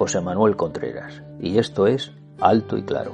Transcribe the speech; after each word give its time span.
José 0.00 0.22
Manuel 0.22 0.56
Contreras 0.56 1.20
y 1.38 1.58
esto 1.58 1.86
es 1.86 2.10
Alto 2.40 2.78
y 2.78 2.82
Claro. 2.84 3.12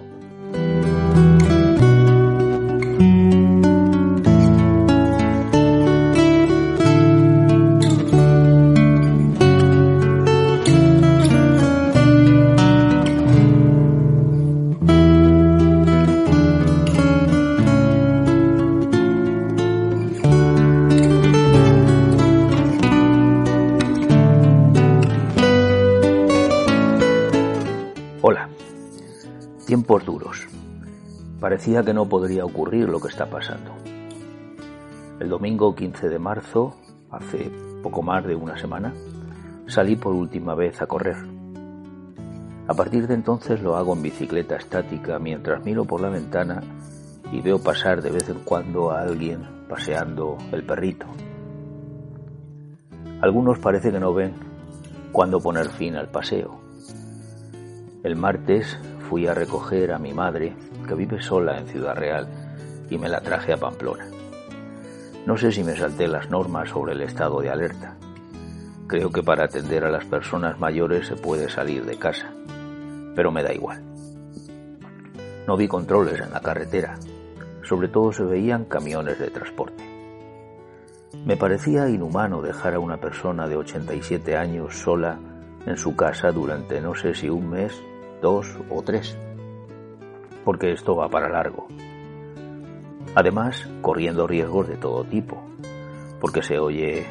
Parecía 31.40 31.82
que 31.82 31.92
no 31.92 32.08
podría 32.08 32.44
ocurrir 32.44 32.88
lo 32.88 32.98
que 32.98 33.08
está 33.08 33.26
pasando. 33.26 33.72
El 35.20 35.28
domingo 35.28 35.74
15 35.74 36.08
de 36.08 36.18
marzo, 36.18 36.76
hace 37.10 37.50
poco 37.82 38.02
más 38.02 38.24
de 38.24 38.34
una 38.34 38.56
semana, 38.56 38.94
salí 39.66 39.96
por 39.96 40.14
última 40.14 40.54
vez 40.54 40.80
a 40.80 40.86
correr. 40.86 41.16
A 42.68 42.74
partir 42.74 43.06
de 43.06 43.14
entonces 43.14 43.60
lo 43.60 43.76
hago 43.76 43.94
en 43.94 44.02
bicicleta 44.02 44.56
estática 44.56 45.18
mientras 45.18 45.62
miro 45.62 45.84
por 45.84 46.00
la 46.00 46.08
ventana 46.08 46.62
y 47.30 47.40
veo 47.40 47.58
pasar 47.58 48.02
de 48.02 48.10
vez 48.10 48.28
en 48.28 48.40
cuando 48.40 48.90
a 48.90 49.02
alguien 49.02 49.46
paseando 49.68 50.38
el 50.52 50.64
perrito. 50.64 51.06
Algunos 53.20 53.58
parece 53.58 53.92
que 53.92 54.00
no 54.00 54.14
ven 54.14 54.34
cuándo 55.12 55.40
poner 55.40 55.68
fin 55.68 55.96
al 55.96 56.08
paseo. 56.08 56.60
El 58.02 58.16
martes 58.16 58.78
fui 59.08 59.26
a 59.26 59.34
recoger 59.34 59.92
a 59.92 59.98
mi 59.98 60.12
madre, 60.12 60.54
que 60.86 60.94
vive 60.94 61.20
sola 61.20 61.58
en 61.58 61.66
Ciudad 61.66 61.94
Real, 61.94 62.28
y 62.90 62.98
me 62.98 63.08
la 63.08 63.20
traje 63.20 63.52
a 63.52 63.56
Pamplona. 63.56 64.06
No 65.26 65.36
sé 65.36 65.50
si 65.50 65.64
me 65.64 65.76
salté 65.76 66.06
las 66.06 66.30
normas 66.30 66.70
sobre 66.70 66.92
el 66.92 67.02
estado 67.02 67.40
de 67.40 67.50
alerta. 67.50 67.96
Creo 68.86 69.10
que 69.10 69.22
para 69.22 69.44
atender 69.44 69.84
a 69.84 69.90
las 69.90 70.04
personas 70.04 70.58
mayores 70.60 71.06
se 71.06 71.16
puede 71.16 71.48
salir 71.48 71.84
de 71.84 71.98
casa, 71.98 72.32
pero 73.14 73.32
me 73.32 73.42
da 73.42 73.52
igual. 73.52 73.82
No 75.46 75.56
vi 75.56 75.66
controles 75.66 76.20
en 76.20 76.30
la 76.30 76.40
carretera, 76.40 76.96
sobre 77.62 77.88
todo 77.88 78.12
se 78.12 78.22
veían 78.22 78.64
camiones 78.64 79.18
de 79.18 79.30
transporte. 79.30 79.84
Me 81.24 81.36
parecía 81.36 81.88
inhumano 81.88 82.42
dejar 82.42 82.74
a 82.74 82.78
una 82.78 82.98
persona 82.98 83.48
de 83.48 83.56
87 83.56 84.36
años 84.36 84.76
sola 84.76 85.18
en 85.66 85.76
su 85.76 85.96
casa 85.96 86.30
durante 86.30 86.80
no 86.80 86.94
sé 86.94 87.14
si 87.14 87.28
un 87.28 87.50
mes, 87.50 87.72
dos 88.20 88.56
o 88.70 88.82
tres, 88.82 89.16
porque 90.44 90.72
esto 90.72 90.96
va 90.96 91.08
para 91.08 91.28
largo. 91.28 91.66
Además, 93.14 93.68
corriendo 93.80 94.26
riesgos 94.26 94.68
de 94.68 94.76
todo 94.76 95.04
tipo, 95.04 95.42
porque 96.20 96.42
se 96.42 96.58
oye 96.58 97.06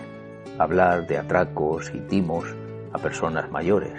hablar 0.57 1.07
de 1.07 1.17
atracos 1.17 1.91
y 1.93 1.99
timos 2.01 2.45
a 2.93 2.97
personas 2.97 3.51
mayores, 3.51 3.93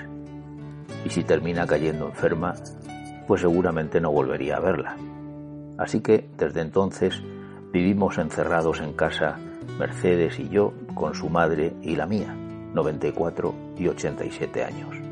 y 1.05 1.11
si 1.11 1.23
termina 1.23 1.67
cayendo 1.67 2.07
enferma, 2.07 2.55
pues 3.27 3.41
seguramente 3.41 4.01
no 4.01 4.11
volvería 4.11 4.57
a 4.57 4.61
verla. 4.61 4.97
Así 5.79 6.01
que, 6.01 6.29
desde 6.37 6.63
entonces, 6.63 7.23
vivimos 7.73 8.19
encerrados 8.19 8.81
en 8.81 8.93
casa, 8.95 9.37
Mercedes 9.79 10.39
y 10.39 10.49
yo, 10.49 10.73
con 10.95 11.15
su 11.15 11.29
madre 11.29 11.75
y 11.83 11.97
la 11.97 12.07
mía, 12.07 12.35
94 12.73 13.55
y 13.77 13.89
87 13.89 14.65
años. 14.65 15.06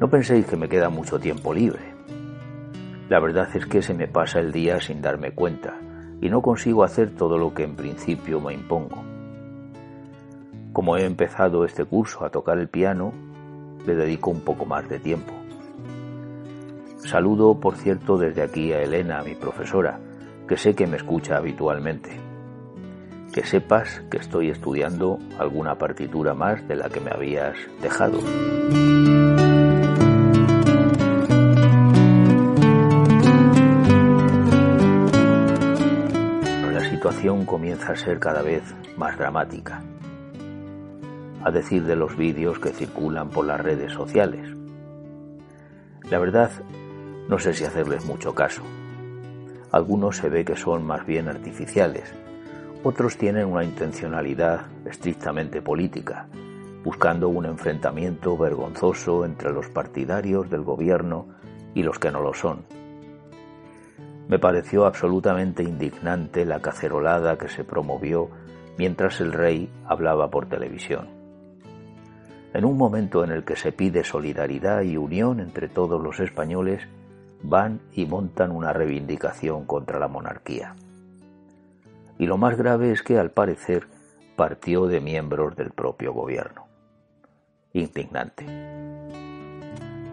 No 0.00 0.08
penséis 0.08 0.46
que 0.46 0.56
me 0.56 0.70
queda 0.70 0.88
mucho 0.88 1.20
tiempo 1.20 1.52
libre. 1.52 1.92
La 3.10 3.20
verdad 3.20 3.48
es 3.54 3.66
que 3.66 3.82
se 3.82 3.92
me 3.92 4.08
pasa 4.08 4.40
el 4.40 4.50
día 4.50 4.80
sin 4.80 5.02
darme 5.02 5.32
cuenta 5.32 5.74
y 6.22 6.30
no 6.30 6.40
consigo 6.40 6.84
hacer 6.84 7.10
todo 7.10 7.36
lo 7.36 7.52
que 7.52 7.64
en 7.64 7.76
principio 7.76 8.40
me 8.40 8.54
impongo. 8.54 9.04
Como 10.72 10.96
he 10.96 11.04
empezado 11.04 11.66
este 11.66 11.84
curso 11.84 12.24
a 12.24 12.30
tocar 12.30 12.58
el 12.58 12.68
piano, 12.68 13.12
le 13.86 13.94
dedico 13.94 14.30
un 14.30 14.40
poco 14.40 14.64
más 14.64 14.88
de 14.88 15.00
tiempo. 15.00 15.34
Saludo, 16.96 17.60
por 17.60 17.76
cierto, 17.76 18.16
desde 18.16 18.42
aquí 18.42 18.72
a 18.72 18.80
Elena, 18.80 19.22
mi 19.22 19.34
profesora, 19.34 20.00
que 20.48 20.56
sé 20.56 20.74
que 20.74 20.86
me 20.86 20.96
escucha 20.96 21.36
habitualmente. 21.36 22.10
Que 23.34 23.44
sepas 23.44 24.02
que 24.10 24.16
estoy 24.16 24.48
estudiando 24.48 25.18
alguna 25.38 25.76
partitura 25.76 26.32
más 26.32 26.66
de 26.66 26.76
la 26.76 26.88
que 26.88 27.00
me 27.00 27.10
habías 27.10 27.56
dejado. 27.82 28.18
Situación 37.10 37.44
comienza 37.44 37.90
a 37.90 37.96
ser 37.96 38.20
cada 38.20 38.40
vez 38.40 38.62
más 38.96 39.18
dramática, 39.18 39.82
a 41.42 41.50
decir 41.50 41.82
de 41.82 41.96
los 41.96 42.16
vídeos 42.16 42.60
que 42.60 42.70
circulan 42.70 43.30
por 43.30 43.46
las 43.46 43.60
redes 43.60 43.92
sociales. 43.92 44.48
La 46.08 46.20
verdad, 46.20 46.52
no 47.28 47.36
sé 47.40 47.52
si 47.52 47.64
hacerles 47.64 48.04
mucho 48.04 48.32
caso. 48.32 48.62
Algunos 49.72 50.18
se 50.18 50.28
ve 50.28 50.44
que 50.44 50.54
son 50.54 50.86
más 50.86 51.04
bien 51.04 51.28
artificiales, 51.28 52.14
otros 52.84 53.16
tienen 53.16 53.46
una 53.46 53.64
intencionalidad 53.64 54.66
estrictamente 54.84 55.60
política, 55.60 56.28
buscando 56.84 57.28
un 57.28 57.44
enfrentamiento 57.44 58.38
vergonzoso 58.38 59.24
entre 59.24 59.52
los 59.52 59.68
partidarios 59.68 60.48
del 60.48 60.62
gobierno 60.62 61.26
y 61.74 61.82
los 61.82 61.98
que 61.98 62.12
no 62.12 62.22
lo 62.22 62.34
son. 62.34 62.79
Me 64.30 64.38
pareció 64.38 64.86
absolutamente 64.86 65.64
indignante 65.64 66.44
la 66.44 66.60
cacerolada 66.60 67.36
que 67.36 67.48
se 67.48 67.64
promovió 67.64 68.28
mientras 68.78 69.20
el 69.20 69.32
rey 69.32 69.68
hablaba 69.84 70.30
por 70.30 70.48
televisión. 70.48 71.08
En 72.54 72.64
un 72.64 72.78
momento 72.78 73.24
en 73.24 73.32
el 73.32 73.42
que 73.42 73.56
se 73.56 73.72
pide 73.72 74.04
solidaridad 74.04 74.82
y 74.82 74.96
unión 74.96 75.40
entre 75.40 75.68
todos 75.68 76.00
los 76.00 76.20
españoles, 76.20 76.86
van 77.42 77.80
y 77.92 78.06
montan 78.06 78.52
una 78.52 78.72
reivindicación 78.72 79.66
contra 79.66 79.98
la 79.98 80.06
monarquía. 80.06 80.76
Y 82.16 82.26
lo 82.26 82.36
más 82.36 82.56
grave 82.56 82.92
es 82.92 83.02
que, 83.02 83.18
al 83.18 83.32
parecer, 83.32 83.88
partió 84.36 84.86
de 84.86 85.00
miembros 85.00 85.56
del 85.56 85.72
propio 85.72 86.12
gobierno. 86.12 86.68
Indignante. 87.72 88.46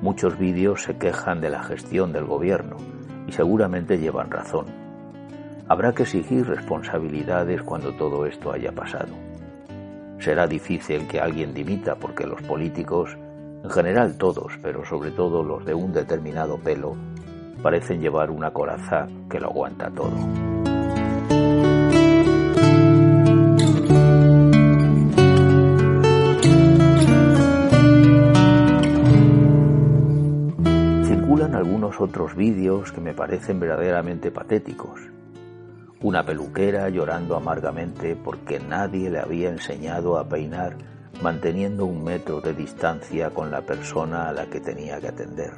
Muchos 0.02 0.40
vídeos 0.40 0.82
se 0.82 0.98
quejan 0.98 1.40
de 1.40 1.52
la 1.52 1.62
gestión 1.62 2.14
del 2.14 2.26
gobierno 2.26 2.97
y 3.28 3.32
seguramente 3.32 3.98
llevan 3.98 4.32
razón. 4.32 4.66
Habrá 5.68 5.94
que 5.94 6.04
exigir 6.04 6.48
responsabilidades 6.48 7.62
cuando 7.62 7.94
todo 7.94 8.26
esto 8.26 8.52
haya 8.52 8.72
pasado. 8.72 9.14
Será 10.20 10.48
difícil 10.48 11.08
que 11.08 11.20
alguien 11.20 11.54
dimita 11.54 11.96
porque 11.96 12.26
los 12.26 12.42
políticos, 12.42 13.18
en 13.64 13.70
general 13.70 14.18
todos, 14.18 14.58
pero 14.62 14.86
sobre 14.86 15.12
todo 15.12 15.44
los 15.44 15.66
de 15.66 15.74
un 15.74 15.92
determinado 15.94 16.58
pelo, 16.58 16.96
parecen 17.62 18.02
llevar 18.02 18.32
una 18.32 18.52
coraza 18.52 19.08
que 19.30 19.40
lo 19.40 19.48
aguanta 19.48 19.92
todo. 19.92 20.57
Otros 32.00 32.36
vídeos 32.36 32.92
que 32.92 33.02
me 33.02 33.14
parecen 33.14 33.60
verdaderamente 33.60 34.32
patéticos. 34.32 35.00
Una 36.02 36.26
peluquera 36.26 36.90
llorando 36.90 37.36
amargamente 37.36 38.16
porque 38.16 38.60
nadie 38.60 39.10
le 39.10 39.20
había 39.20 39.50
enseñado 39.50 40.18
a 40.18 40.28
peinar 40.28 40.78
manteniendo 41.22 41.86
un 41.86 42.04
metro 42.04 42.42
de 42.42 42.54
distancia 42.54 43.32
con 43.32 43.50
la 43.50 43.62
persona 43.62 44.30
a 44.30 44.34
la 44.34 44.46
que 44.46 44.60
tenía 44.60 45.00
que 45.00 45.08
atender. 45.08 45.54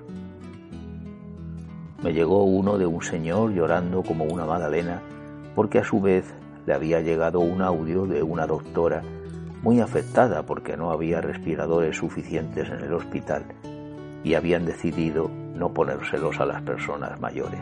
Me 2.01 2.13
llegó 2.13 2.45
uno 2.45 2.77
de 2.77 2.85
un 2.85 3.01
señor 3.01 3.51
llorando 3.51 4.03
como 4.03 4.23
una 4.23 4.45
magdalena 4.45 5.01
porque 5.55 5.79
a 5.79 5.83
su 5.83 5.99
vez 5.99 6.33
le 6.65 6.73
había 6.73 7.01
llegado 7.01 7.41
un 7.41 7.61
audio 7.61 8.05
de 8.05 8.23
una 8.23 8.47
doctora 8.47 9.01
muy 9.61 9.81
afectada 9.81 10.43
porque 10.43 10.77
no 10.77 10.91
había 10.91 11.19
respiradores 11.19 11.97
suficientes 11.97 12.69
en 12.69 12.79
el 12.79 12.93
hospital 12.93 13.43
y 14.23 14.35
habían 14.35 14.65
decidido 14.65 15.29
no 15.59 15.73
ponérselos 15.73 16.39
a 16.39 16.45
las 16.45 16.61
personas 16.63 17.19
mayores. 17.19 17.61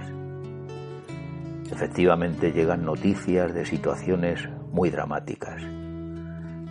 Efectivamente 1.72 2.52
llegan 2.52 2.86
noticias 2.86 3.54
de 3.54 3.66
situaciones 3.66 4.48
muy 4.72 4.90
dramáticas. 4.90 5.62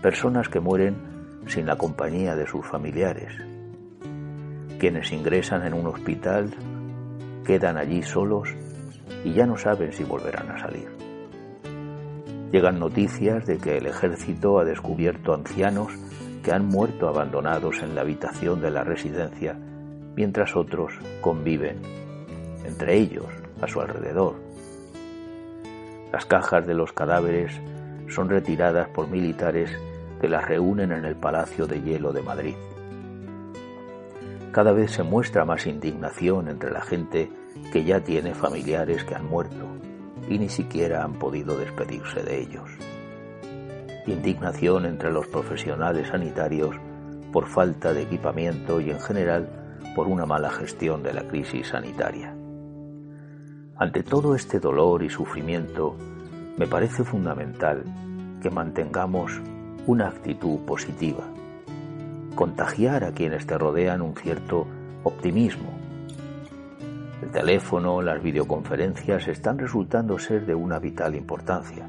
Personas 0.00 0.48
que 0.48 0.60
mueren 0.60 1.42
sin 1.46 1.66
la 1.66 1.76
compañía 1.76 2.34
de 2.36 2.46
sus 2.46 2.66
familiares. 2.66 3.32
Quienes 4.78 5.12
ingresan 5.12 5.66
en 5.66 5.74
un 5.74 5.86
hospital 5.86 6.54
quedan 7.44 7.76
allí 7.76 8.02
solos 8.02 8.48
y 9.24 9.32
ya 9.32 9.46
no 9.46 9.56
saben 9.56 9.92
si 9.92 10.04
volverán 10.04 10.50
a 10.50 10.58
salir. 10.58 10.88
Llegan 12.52 12.78
noticias 12.78 13.44
de 13.46 13.58
que 13.58 13.78
el 13.78 13.86
ejército 13.86 14.58
ha 14.58 14.64
descubierto 14.64 15.34
ancianos 15.34 15.92
que 16.42 16.52
han 16.52 16.66
muerto 16.66 17.08
abandonados 17.08 17.82
en 17.82 17.94
la 17.94 18.02
habitación 18.02 18.60
de 18.60 18.70
la 18.70 18.84
residencia 18.84 19.58
mientras 20.16 20.56
otros 20.56 20.92
conviven 21.20 21.76
entre 22.64 22.96
ellos 22.96 23.26
a 23.60 23.68
su 23.68 23.80
alrededor. 23.80 24.34
Las 26.12 26.26
cajas 26.26 26.66
de 26.66 26.74
los 26.74 26.92
cadáveres 26.92 27.52
son 28.08 28.28
retiradas 28.28 28.88
por 28.88 29.08
militares 29.08 29.70
que 30.20 30.28
las 30.28 30.44
reúnen 30.46 30.92
en 30.92 31.04
el 31.04 31.16
Palacio 31.16 31.66
de 31.66 31.80
Hielo 31.82 32.12
de 32.12 32.22
Madrid. 32.22 32.54
Cada 34.52 34.72
vez 34.72 34.92
se 34.92 35.02
muestra 35.02 35.44
más 35.44 35.66
indignación 35.66 36.48
entre 36.48 36.70
la 36.70 36.80
gente 36.80 37.30
que 37.72 37.84
ya 37.84 38.00
tiene 38.00 38.34
familiares 38.34 39.04
que 39.04 39.14
han 39.14 39.26
muerto 39.26 39.66
y 40.28 40.38
ni 40.38 40.48
siquiera 40.48 41.04
han 41.04 41.14
podido 41.14 41.58
despedirse 41.58 42.22
de 42.22 42.40
ellos. 42.40 42.70
Indignación 44.06 44.86
entre 44.86 45.10
los 45.10 45.26
profesionales 45.26 46.08
sanitarios 46.08 46.74
por 47.32 47.48
falta 47.48 47.92
de 47.92 48.02
equipamiento 48.02 48.80
y 48.80 48.90
en 48.90 49.00
general 49.00 49.65
por 49.96 50.08
una 50.08 50.26
mala 50.26 50.50
gestión 50.50 51.02
de 51.02 51.14
la 51.14 51.26
crisis 51.26 51.68
sanitaria. 51.68 52.36
Ante 53.78 54.02
todo 54.02 54.34
este 54.34 54.60
dolor 54.60 55.02
y 55.02 55.08
sufrimiento, 55.08 55.96
me 56.58 56.66
parece 56.66 57.02
fundamental 57.02 57.82
que 58.42 58.50
mantengamos 58.50 59.40
una 59.86 60.08
actitud 60.08 60.58
positiva, 60.66 61.24
contagiar 62.34 63.04
a 63.04 63.12
quienes 63.12 63.46
te 63.46 63.56
rodean 63.56 64.02
un 64.02 64.14
cierto 64.14 64.66
optimismo. 65.02 65.70
El 67.22 67.30
teléfono, 67.30 68.02
las 68.02 68.22
videoconferencias 68.22 69.26
están 69.28 69.58
resultando 69.58 70.18
ser 70.18 70.44
de 70.44 70.54
una 70.54 70.78
vital 70.78 71.14
importancia. 71.14 71.88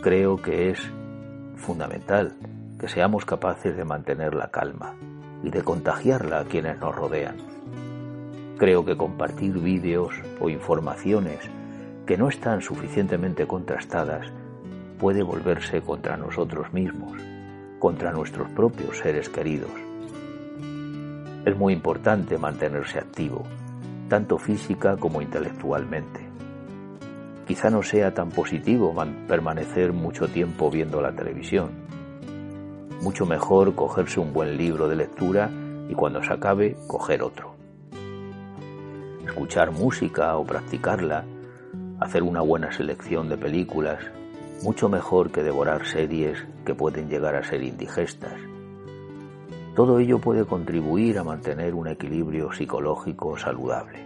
Creo 0.00 0.40
que 0.40 0.70
es 0.70 0.80
fundamental 1.56 2.32
que 2.80 2.88
seamos 2.88 3.26
capaces 3.26 3.76
de 3.76 3.84
mantener 3.84 4.32
la 4.32 4.50
calma 4.50 4.94
y 5.42 5.50
de 5.50 5.62
contagiarla 5.62 6.40
a 6.40 6.44
quienes 6.44 6.78
nos 6.78 6.94
rodean. 6.94 7.36
Creo 8.58 8.84
que 8.84 8.96
compartir 8.96 9.58
vídeos 9.58 10.14
o 10.40 10.48
informaciones 10.48 11.38
que 12.06 12.16
no 12.16 12.28
están 12.28 12.60
suficientemente 12.60 13.46
contrastadas 13.46 14.32
puede 14.98 15.22
volverse 15.22 15.80
contra 15.80 16.16
nosotros 16.16 16.72
mismos, 16.72 17.18
contra 17.78 18.12
nuestros 18.12 18.48
propios 18.50 18.98
seres 18.98 19.28
queridos. 19.28 19.72
Es 21.44 21.56
muy 21.56 21.72
importante 21.72 22.38
mantenerse 22.38 23.00
activo, 23.00 23.42
tanto 24.08 24.38
física 24.38 24.96
como 24.96 25.20
intelectualmente. 25.20 26.20
Quizá 27.46 27.68
no 27.70 27.82
sea 27.82 28.14
tan 28.14 28.28
positivo 28.28 28.94
permanecer 29.26 29.92
mucho 29.92 30.28
tiempo 30.28 30.70
viendo 30.70 31.00
la 31.00 31.12
televisión. 31.12 31.81
Mucho 33.02 33.26
mejor 33.26 33.74
cogerse 33.74 34.20
un 34.20 34.32
buen 34.32 34.56
libro 34.56 34.88
de 34.88 34.94
lectura 34.94 35.50
y 35.88 35.94
cuando 35.94 36.22
se 36.22 36.32
acabe 36.32 36.76
coger 36.86 37.24
otro. 37.24 37.56
Escuchar 39.26 39.72
música 39.72 40.36
o 40.36 40.44
practicarla, 40.44 41.24
hacer 41.98 42.22
una 42.22 42.42
buena 42.42 42.70
selección 42.70 43.28
de 43.28 43.36
películas, 43.36 43.98
mucho 44.62 44.88
mejor 44.88 45.32
que 45.32 45.42
devorar 45.42 45.84
series 45.84 46.46
que 46.64 46.76
pueden 46.76 47.08
llegar 47.08 47.34
a 47.34 47.42
ser 47.42 47.64
indigestas. 47.64 48.34
Todo 49.74 49.98
ello 49.98 50.20
puede 50.20 50.44
contribuir 50.44 51.18
a 51.18 51.24
mantener 51.24 51.74
un 51.74 51.88
equilibrio 51.88 52.52
psicológico 52.52 53.36
saludable. 53.36 53.98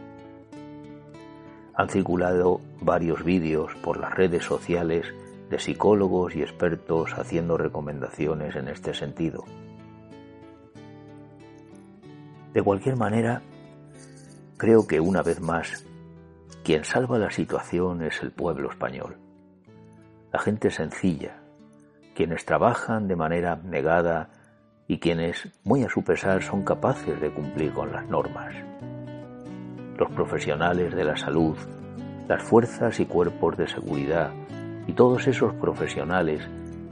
Han 1.74 1.90
circulado 1.90 2.62
varios 2.80 3.22
vídeos 3.24 3.74
por 3.82 3.98
las 3.98 4.14
redes 4.14 4.42
sociales 4.42 5.04
de 5.50 5.58
psicólogos 5.58 6.34
y 6.34 6.42
expertos 6.42 7.12
haciendo 7.14 7.56
recomendaciones 7.56 8.56
en 8.56 8.68
este 8.68 8.94
sentido. 8.94 9.44
De 12.52 12.62
cualquier 12.62 12.96
manera, 12.96 13.42
creo 14.56 14.86
que 14.86 15.00
una 15.00 15.22
vez 15.22 15.40
más, 15.40 15.86
quien 16.64 16.84
salva 16.84 17.18
la 17.18 17.30
situación 17.30 18.02
es 18.02 18.22
el 18.22 18.32
pueblo 18.32 18.70
español 18.70 19.16
la 20.36 20.42
gente 20.42 20.70
sencilla, 20.70 21.38
quienes 22.14 22.44
trabajan 22.44 23.08
de 23.08 23.16
manera 23.16 23.52
abnegada 23.52 24.28
y 24.86 24.98
quienes, 24.98 25.48
muy 25.64 25.82
a 25.82 25.88
su 25.88 26.04
pesar, 26.04 26.42
son 26.42 26.62
capaces 26.62 27.18
de 27.22 27.32
cumplir 27.32 27.72
con 27.72 27.90
las 27.90 28.06
normas. 28.10 28.54
Los 29.96 30.10
profesionales 30.10 30.94
de 30.94 31.04
la 31.04 31.16
salud, 31.16 31.56
las 32.28 32.42
fuerzas 32.42 33.00
y 33.00 33.06
cuerpos 33.06 33.56
de 33.56 33.66
seguridad 33.66 34.30
y 34.86 34.92
todos 34.92 35.26
esos 35.26 35.54
profesionales 35.54 36.42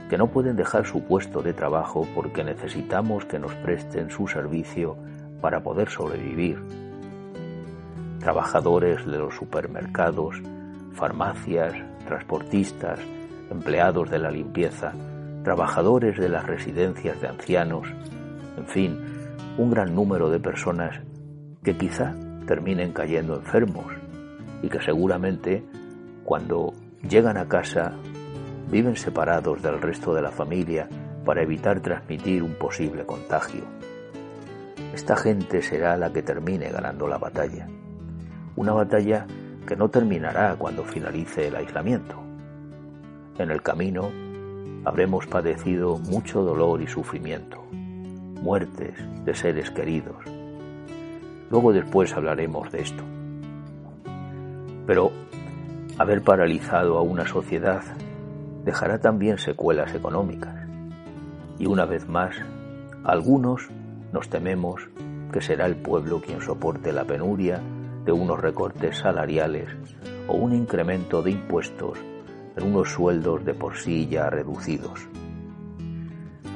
que 0.09 0.17
no 0.17 0.27
pueden 0.27 0.55
dejar 0.55 0.85
su 0.85 1.03
puesto 1.03 1.41
de 1.41 1.53
trabajo 1.53 2.07
porque 2.13 2.43
necesitamos 2.43 3.25
que 3.25 3.39
nos 3.39 3.53
presten 3.55 4.09
su 4.09 4.27
servicio 4.27 4.97
para 5.41 5.61
poder 5.61 5.89
sobrevivir. 5.89 6.61
Trabajadores 8.19 9.05
de 9.05 9.17
los 9.17 9.35
supermercados, 9.35 10.41
farmacias, 10.93 11.73
transportistas, 12.07 12.99
empleados 13.49 14.09
de 14.09 14.19
la 14.19 14.31
limpieza, 14.31 14.93
trabajadores 15.43 16.17
de 16.17 16.29
las 16.29 16.45
residencias 16.45 17.19
de 17.21 17.27
ancianos, 17.27 17.87
en 18.57 18.67
fin, 18.67 18.99
un 19.57 19.69
gran 19.69 19.93
número 19.93 20.29
de 20.29 20.39
personas 20.39 20.99
que 21.63 21.77
quizá 21.77 22.15
terminen 22.45 22.91
cayendo 22.91 23.35
enfermos 23.35 23.85
y 24.61 24.69
que 24.69 24.81
seguramente 24.81 25.63
cuando 26.23 26.73
llegan 27.09 27.37
a 27.37 27.47
casa 27.47 27.93
viven 28.69 28.95
separados 28.95 29.61
del 29.61 29.81
resto 29.81 30.13
de 30.13 30.21
la 30.21 30.31
familia 30.31 30.87
para 31.23 31.41
evitar 31.41 31.79
transmitir 31.79 32.43
un 32.43 32.55
posible 32.55 33.05
contagio. 33.05 33.63
Esta 34.93 35.15
gente 35.15 35.61
será 35.61 35.97
la 35.97 36.11
que 36.11 36.23
termine 36.23 36.69
ganando 36.69 37.07
la 37.07 37.17
batalla. 37.17 37.67
Una 38.55 38.73
batalla 38.73 39.25
que 39.67 39.75
no 39.75 39.89
terminará 39.89 40.55
cuando 40.57 40.83
finalice 40.83 41.47
el 41.47 41.55
aislamiento. 41.55 42.15
En 43.37 43.51
el 43.51 43.61
camino 43.61 44.11
habremos 44.85 45.27
padecido 45.27 45.97
mucho 45.97 46.43
dolor 46.43 46.81
y 46.81 46.87
sufrimiento, 46.87 47.63
muertes 48.41 48.93
de 49.25 49.33
seres 49.33 49.71
queridos. 49.71 50.23
Luego 51.49 51.73
después 51.73 52.13
hablaremos 52.13 52.71
de 52.71 52.81
esto. 52.81 53.03
Pero 54.87 55.11
haber 55.97 56.21
paralizado 56.21 56.97
a 56.97 57.01
una 57.01 57.25
sociedad 57.25 57.81
dejará 58.65 58.99
también 58.99 59.37
secuelas 59.37 59.93
económicas. 59.93 60.55
Y 61.57 61.67
una 61.67 61.85
vez 61.85 62.07
más, 62.09 62.35
algunos 63.03 63.69
nos 64.11 64.29
tememos 64.29 64.89
que 65.31 65.41
será 65.41 65.65
el 65.65 65.75
pueblo 65.75 66.21
quien 66.21 66.41
soporte 66.41 66.91
la 66.91 67.05
penuria 67.05 67.61
de 68.03 68.11
unos 68.11 68.39
recortes 68.39 68.97
salariales 68.97 69.69
o 70.27 70.33
un 70.33 70.53
incremento 70.53 71.21
de 71.21 71.31
impuestos 71.31 71.97
en 72.57 72.63
unos 72.63 72.91
sueldos 72.91 73.45
de 73.45 73.53
por 73.53 73.77
sí 73.77 74.07
ya 74.07 74.29
reducidos. 74.29 75.07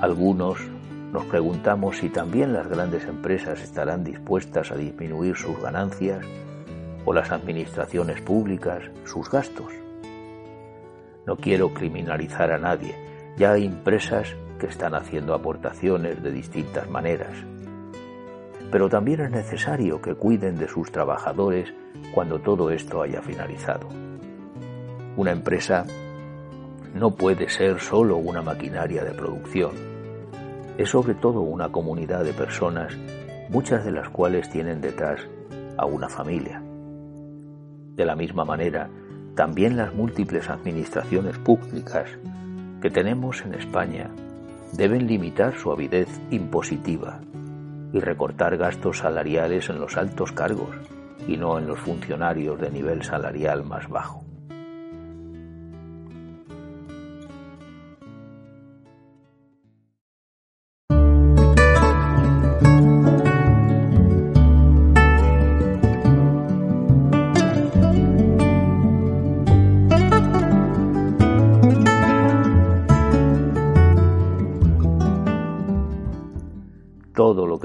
Algunos 0.01 0.59
nos 1.11 1.25
preguntamos 1.25 1.97
si 1.97 2.09
también 2.09 2.53
las 2.53 2.67
grandes 2.67 3.05
empresas 3.05 3.61
estarán 3.61 4.03
dispuestas 4.03 4.71
a 4.71 4.75
disminuir 4.75 5.35
sus 5.35 5.59
ganancias 5.61 6.25
o 7.05 7.13
las 7.13 7.31
administraciones 7.31 8.21
públicas 8.21 8.83
sus 9.05 9.29
gastos. 9.29 9.71
No 11.25 11.37
quiero 11.37 11.73
criminalizar 11.73 12.51
a 12.51 12.57
nadie, 12.57 12.95
ya 13.37 13.53
hay 13.53 13.65
empresas 13.65 14.35
que 14.59 14.67
están 14.67 14.93
haciendo 14.93 15.33
aportaciones 15.33 16.21
de 16.21 16.31
distintas 16.31 16.89
maneras. 16.89 17.33
Pero 18.71 18.89
también 18.89 19.21
es 19.21 19.31
necesario 19.31 20.01
que 20.01 20.15
cuiden 20.15 20.57
de 20.57 20.67
sus 20.67 20.91
trabajadores 20.91 21.73
cuando 22.13 22.39
todo 22.39 22.69
esto 22.69 23.01
haya 23.01 23.21
finalizado. 23.21 23.87
Una 25.15 25.31
empresa 25.31 25.85
no 26.93 27.11
puede 27.11 27.49
ser 27.49 27.79
solo 27.79 28.17
una 28.17 28.41
maquinaria 28.41 29.03
de 29.03 29.11
producción. 29.11 29.71
Es 30.77 30.89
sobre 30.89 31.15
todo 31.15 31.41
una 31.41 31.71
comunidad 31.71 32.23
de 32.23 32.33
personas, 32.33 32.95
muchas 33.49 33.83
de 33.85 33.91
las 33.91 34.09
cuales 34.09 34.49
tienen 34.49 34.81
detrás 34.81 35.21
a 35.77 35.85
una 35.85 36.09
familia. 36.09 36.61
De 37.99 38.05
la 38.05 38.15
misma 38.15 38.45
manera, 38.45 38.89
también 39.35 39.75
las 39.75 39.93
múltiples 39.93 40.49
administraciones 40.49 41.37
públicas 41.37 42.07
que 42.81 42.89
tenemos 42.89 43.41
en 43.41 43.55
España 43.55 44.09
deben 44.71 45.05
limitar 45.05 45.57
su 45.57 45.69
avidez 45.69 46.07
impositiva 46.31 47.19
y 47.91 47.99
recortar 47.99 48.55
gastos 48.55 48.99
salariales 48.99 49.69
en 49.69 49.81
los 49.81 49.97
altos 49.97 50.31
cargos 50.31 50.69
y 51.27 51.35
no 51.35 51.59
en 51.59 51.67
los 51.67 51.77
funcionarios 51.77 52.57
de 52.61 52.71
nivel 52.71 53.03
salarial 53.03 53.65
más 53.65 53.89
bajo. 53.89 54.28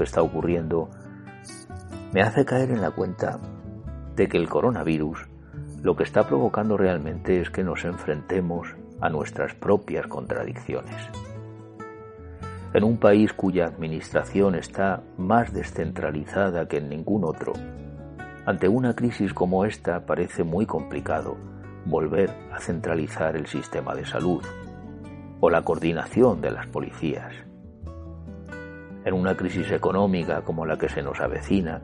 Está 0.05 0.21
ocurriendo 0.21 0.89
me 2.13 2.21
hace 2.21 2.45
caer 2.45 2.71
en 2.71 2.81
la 2.81 2.91
cuenta 2.91 3.39
de 4.15 4.29
que 4.29 4.37
el 4.37 4.47
coronavirus 4.47 5.27
lo 5.83 5.95
que 5.97 6.03
está 6.03 6.25
provocando 6.25 6.77
realmente 6.77 7.41
es 7.41 7.49
que 7.49 7.63
nos 7.63 7.83
enfrentemos 7.83 8.73
a 9.01 9.09
nuestras 9.09 9.53
propias 9.53 10.07
contradicciones. 10.07 10.95
En 12.73 12.83
un 12.83 12.97
país 12.97 13.33
cuya 13.33 13.65
administración 13.65 14.55
está 14.55 15.03
más 15.17 15.53
descentralizada 15.53 16.67
que 16.67 16.77
en 16.77 16.89
ningún 16.89 17.23
otro, 17.23 17.53
ante 18.45 18.67
una 18.67 18.95
crisis 18.95 19.33
como 19.33 19.65
esta 19.65 20.05
parece 20.05 20.43
muy 20.43 20.65
complicado 20.65 21.37
volver 21.85 22.31
a 22.51 22.59
centralizar 22.59 23.35
el 23.35 23.47
sistema 23.47 23.93
de 23.93 24.05
salud 24.05 24.43
o 25.39 25.49
la 25.49 25.63
coordinación 25.63 26.41
de 26.41 26.51
las 26.51 26.67
policías 26.67 27.33
en 29.05 29.13
una 29.13 29.37
crisis 29.37 29.71
económica 29.71 30.41
como 30.41 30.65
la 30.65 30.77
que 30.77 30.89
se 30.89 31.03
nos 31.03 31.21
avecina, 31.21 31.81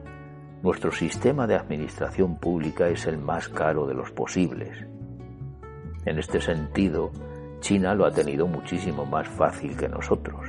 nuestro 0.63 0.91
sistema 0.91 1.45
de 1.47 1.55
administración 1.55 2.37
pública 2.37 2.87
es 2.87 3.05
el 3.05 3.19
más 3.19 3.47
caro 3.47 3.85
de 3.85 3.93
los 3.93 4.11
posibles. 4.11 4.85
En 6.05 6.17
este 6.17 6.41
sentido, 6.41 7.11
China 7.59 7.93
lo 7.93 8.05
ha 8.05 8.11
tenido 8.11 8.47
muchísimo 8.47 9.05
más 9.05 9.27
fácil 9.27 9.77
que 9.77 9.87
nosotros. 9.87 10.47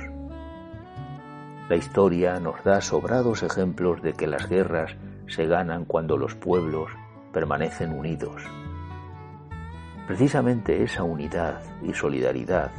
La 1.69 1.75
historia 1.75 2.39
nos 2.39 2.63
da 2.63 2.81
sobrados 2.81 3.43
ejemplos 3.43 4.01
de 4.01 4.13
que 4.13 4.27
las 4.27 4.49
guerras 4.49 4.95
se 5.27 5.45
ganan 5.45 5.85
cuando 5.85 6.17
los 6.17 6.35
pueblos 6.35 6.91
permanecen 7.31 7.93
unidos. 7.93 8.41
Precisamente 10.07 10.83
esa 10.83 11.03
unidad 11.03 11.61
y 11.83 11.93
solidaridad 11.93 12.71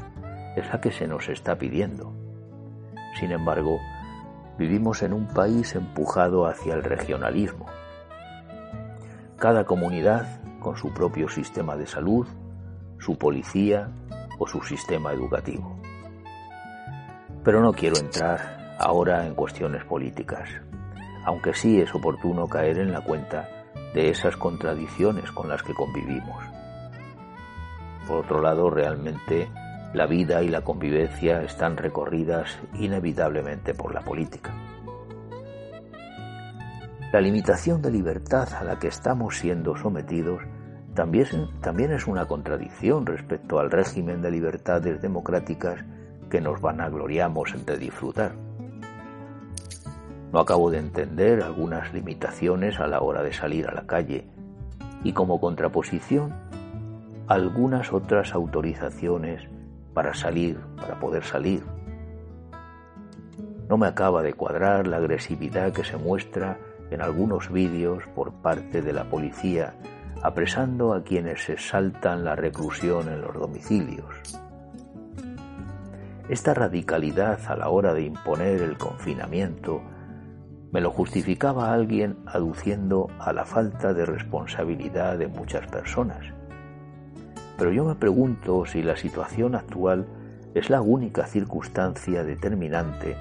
es 0.56 0.68
la 0.68 0.80
que 0.80 0.90
se 0.90 1.06
nos 1.06 1.28
está 1.28 1.56
pidiendo. 1.56 2.23
Sin 3.18 3.32
embargo, 3.32 3.80
vivimos 4.58 5.02
en 5.02 5.12
un 5.12 5.26
país 5.26 5.74
empujado 5.74 6.46
hacia 6.46 6.74
el 6.74 6.82
regionalismo. 6.82 7.66
Cada 9.38 9.64
comunidad 9.64 10.40
con 10.60 10.76
su 10.76 10.92
propio 10.92 11.28
sistema 11.28 11.76
de 11.76 11.86
salud, 11.86 12.26
su 12.98 13.16
policía 13.18 13.90
o 14.38 14.46
su 14.46 14.62
sistema 14.62 15.12
educativo. 15.12 15.78
Pero 17.44 17.60
no 17.60 17.72
quiero 17.72 17.96
entrar 17.98 18.76
ahora 18.78 19.26
en 19.26 19.34
cuestiones 19.34 19.84
políticas, 19.84 20.48
aunque 21.24 21.54
sí 21.54 21.80
es 21.80 21.94
oportuno 21.94 22.46
caer 22.48 22.78
en 22.78 22.92
la 22.92 23.02
cuenta 23.02 23.48
de 23.94 24.10
esas 24.10 24.36
contradicciones 24.36 25.30
con 25.30 25.48
las 25.48 25.62
que 25.62 25.74
convivimos. 25.74 26.42
Por 28.08 28.24
otro 28.24 28.40
lado, 28.40 28.70
realmente 28.70 29.48
la 29.94 30.06
vida 30.06 30.42
y 30.42 30.48
la 30.48 30.62
convivencia 30.62 31.42
están 31.42 31.76
recorridas 31.76 32.58
inevitablemente 32.74 33.74
por 33.74 33.94
la 33.94 34.00
política. 34.00 34.52
La 37.12 37.20
limitación 37.20 37.80
de 37.80 37.92
libertad 37.92 38.52
a 38.54 38.64
la 38.64 38.80
que 38.80 38.88
estamos 38.88 39.38
siendo 39.38 39.76
sometidos 39.76 40.42
también, 40.94 41.26
también 41.60 41.92
es 41.92 42.08
una 42.08 42.26
contradicción 42.26 43.06
respecto 43.06 43.60
al 43.60 43.70
régimen 43.70 44.20
de 44.20 44.32
libertades 44.32 45.00
democráticas 45.00 45.84
que 46.28 46.40
nos 46.40 46.60
vanagloriamos 46.60 47.54
de 47.64 47.78
disfrutar. 47.78 48.32
No 50.32 50.40
acabo 50.40 50.72
de 50.72 50.78
entender 50.78 51.40
algunas 51.40 51.94
limitaciones 51.94 52.80
a 52.80 52.88
la 52.88 53.00
hora 53.00 53.22
de 53.22 53.32
salir 53.32 53.68
a 53.68 53.74
la 53.74 53.86
calle 53.86 54.26
y 55.04 55.12
como 55.12 55.40
contraposición 55.40 56.34
algunas 57.28 57.92
otras 57.92 58.34
autorizaciones 58.34 59.53
para 59.94 60.12
salir, 60.12 60.58
para 60.76 60.98
poder 60.98 61.24
salir. 61.24 61.62
No 63.68 63.78
me 63.78 63.86
acaba 63.86 64.22
de 64.22 64.34
cuadrar 64.34 64.86
la 64.86 64.98
agresividad 64.98 65.72
que 65.72 65.84
se 65.84 65.96
muestra 65.96 66.58
en 66.90 67.00
algunos 67.00 67.50
vídeos 67.50 68.02
por 68.14 68.32
parte 68.34 68.82
de 68.82 68.92
la 68.92 69.04
policía 69.04 69.74
apresando 70.24 70.94
a 70.94 71.04
quienes 71.04 71.44
se 71.44 71.58
saltan 71.58 72.24
la 72.24 72.34
reclusión 72.34 73.10
en 73.10 73.20
los 73.20 73.34
domicilios. 73.34 74.14
Esta 76.30 76.54
radicalidad 76.54 77.38
a 77.46 77.56
la 77.56 77.68
hora 77.68 77.92
de 77.92 78.04
imponer 78.04 78.62
el 78.62 78.78
confinamiento 78.78 79.82
me 80.72 80.80
lo 80.80 80.90
justificaba 80.90 81.74
alguien 81.74 82.16
aduciendo 82.24 83.08
a 83.18 83.34
la 83.34 83.44
falta 83.44 83.92
de 83.92 84.06
responsabilidad 84.06 85.18
de 85.18 85.28
muchas 85.28 85.66
personas. 85.66 86.24
Pero 87.56 87.72
yo 87.72 87.84
me 87.84 87.94
pregunto 87.94 88.66
si 88.66 88.82
la 88.82 88.96
situación 88.96 89.54
actual 89.54 90.06
es 90.54 90.70
la 90.70 90.80
única 90.80 91.26
circunstancia 91.26 92.24
determinante 92.24 93.16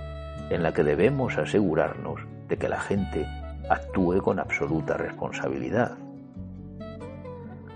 en 0.49 0.63
la 0.63 0.73
que 0.73 0.83
debemos 0.83 1.37
asegurarnos 1.37 2.21
de 2.47 2.57
que 2.57 2.69
la 2.69 2.79
gente 2.79 3.25
actúe 3.69 4.21
con 4.21 4.39
absoluta 4.39 4.97
responsabilidad. 4.97 5.97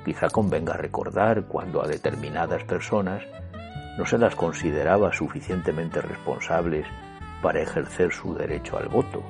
Quizá 0.06 0.30
convenga 0.30 0.74
recordar 0.74 1.44
cuando 1.44 1.82
a 1.82 1.88
determinadas 1.88 2.64
personas 2.64 3.24
no 3.98 4.06
se 4.06 4.18
las 4.18 4.36
consideraba 4.36 5.12
suficientemente 5.12 6.02
responsables 6.02 6.86
para 7.42 7.62
ejercer 7.62 8.14
su 8.14 8.34
derecho 8.36 8.78
al 8.78 8.90
voto, 8.90 9.22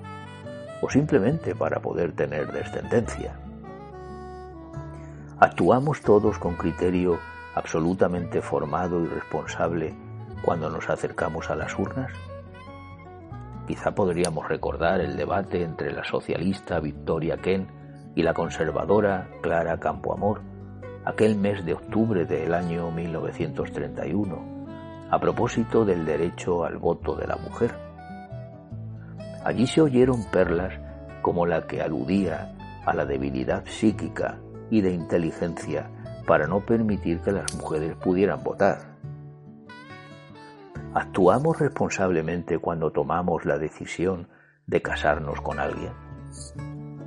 o 0.82 0.90
simplemente 0.90 1.56
para 1.56 1.80
poder 1.80 2.12
tener 2.12 2.52
descendencia. 2.52 3.34
¿Actuamos 5.40 6.02
todos 6.02 6.40
con 6.40 6.56
criterio 6.56 7.20
absolutamente 7.54 8.42
formado 8.42 9.04
y 9.04 9.06
responsable 9.06 9.94
cuando 10.42 10.68
nos 10.68 10.90
acercamos 10.90 11.52
a 11.52 11.56
las 11.56 11.78
urnas? 11.78 12.12
Quizá 13.68 13.94
podríamos 13.94 14.48
recordar 14.48 15.00
el 15.00 15.16
debate 15.16 15.62
entre 15.62 15.92
la 15.94 16.04
socialista 16.04 16.80
Victoria 16.80 17.38
Ken 17.38 17.68
y 18.16 18.24
la 18.24 18.34
conservadora 18.34 19.30
Clara 19.44 19.80
Campoamor 19.80 20.42
aquel 21.06 21.36
mes 21.36 21.64
de 21.64 21.76
octubre 21.76 22.26
del 22.26 22.56
año 22.56 22.90
1931 22.90 24.58
a 25.12 25.20
propósito 25.20 25.86
del 25.86 26.04
derecho 26.04 26.66
al 26.66 26.78
voto 26.80 27.16
de 27.16 27.28
la 27.28 27.36
mujer. 27.36 27.76
Allí 29.46 29.68
se 29.68 29.82
oyeron 29.82 30.26
perlas 30.32 30.74
como 31.22 31.46
la 31.46 31.68
que 31.68 31.80
aludía 31.80 32.56
a 32.88 32.94
la 32.96 33.06
debilidad 33.06 33.64
psíquica 33.68 34.40
y 34.70 34.82
de 34.82 34.92
inteligencia 34.92 35.90
para 36.26 36.48
no 36.48 36.60
permitir 36.60 37.22
que 37.22 37.32
las 37.32 37.56
mujeres 37.56 37.96
pudieran 37.96 38.44
votar. 38.44 38.98
¿Actuamos 40.94 41.60
responsablemente 41.60 42.60
cuando 42.60 42.92
tomamos 42.92 43.46
la 43.46 43.58
decisión 43.58 44.28
de 44.66 44.82
casarnos 44.82 45.42
con 45.42 45.60
alguien? 45.60 45.94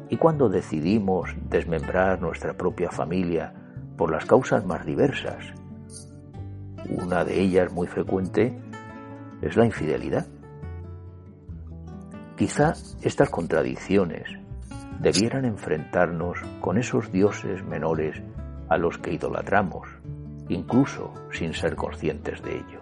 ¿Y 0.09 0.17
cuando 0.17 0.49
decidimos 0.49 1.31
desmembrar 1.49 2.21
nuestra 2.21 2.57
propia 2.57 2.91
familia 2.91 3.53
por 3.97 4.11
las 4.11 4.25
causas 4.25 4.65
más 4.65 4.85
diversas? 4.87 5.55
Una 6.89 7.25
de 7.25 7.41
ellas 7.41 7.73
muy 7.73 7.87
frecuente 7.87 8.59
es 9.43 9.57
la 9.57 9.67
infidelidad. 9.67 10.27
Quizá 12.37 12.73
estas 13.03 13.29
contradicciones 13.29 14.40
debieran 15.01 15.47
enfrentarnos 15.47 16.39
con 16.61 16.77
esos 16.77 17.11
dioses 17.11 17.65
menores 17.65 18.23
a 18.69 18.77
los 18.77 18.99
que 18.99 19.15
idolatramos, 19.15 19.89
incluso 20.49 21.15
sin 21.33 21.55
ser 21.55 21.75
conscientes 21.75 22.43
de 22.43 22.59
ello. 22.59 22.81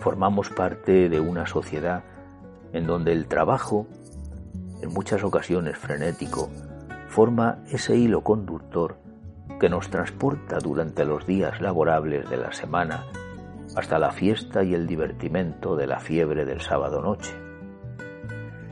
Formamos 0.00 0.48
parte 0.48 1.10
de 1.10 1.20
una 1.20 1.46
sociedad 1.46 2.02
en 2.72 2.86
donde 2.86 3.12
el 3.12 3.26
trabajo, 3.26 3.86
en 4.80 4.88
muchas 4.88 5.22
ocasiones 5.22 5.76
frenético, 5.76 6.48
forma 7.08 7.62
ese 7.68 7.96
hilo 7.96 8.22
conductor 8.22 8.96
que 9.60 9.68
nos 9.68 9.90
transporta 9.90 10.58
durante 10.58 11.04
los 11.04 11.26
días 11.26 11.60
laborables 11.60 12.28
de 12.30 12.38
la 12.38 12.52
semana 12.52 13.04
hasta 13.76 13.98
la 13.98 14.10
fiesta 14.10 14.64
y 14.64 14.74
el 14.74 14.86
divertimento 14.86 15.76
de 15.76 15.86
la 15.86 16.00
fiebre 16.00 16.46
del 16.46 16.62
sábado 16.62 17.02
noche. 17.02 17.49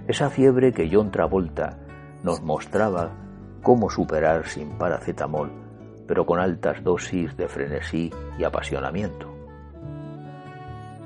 Esa 0.09 0.31
fiebre 0.31 0.73
que 0.73 0.89
John 0.91 1.11
Travolta 1.11 1.77
nos 2.23 2.41
mostraba 2.41 3.11
cómo 3.63 3.91
superar 3.91 4.47
sin 4.47 4.71
paracetamol, 4.79 5.53
pero 6.07 6.25
con 6.25 6.41
altas 6.41 6.83
dosis 6.83 7.37
de 7.37 7.47
frenesí 7.47 8.11
y 8.39 8.45
apasionamiento. 8.45 9.31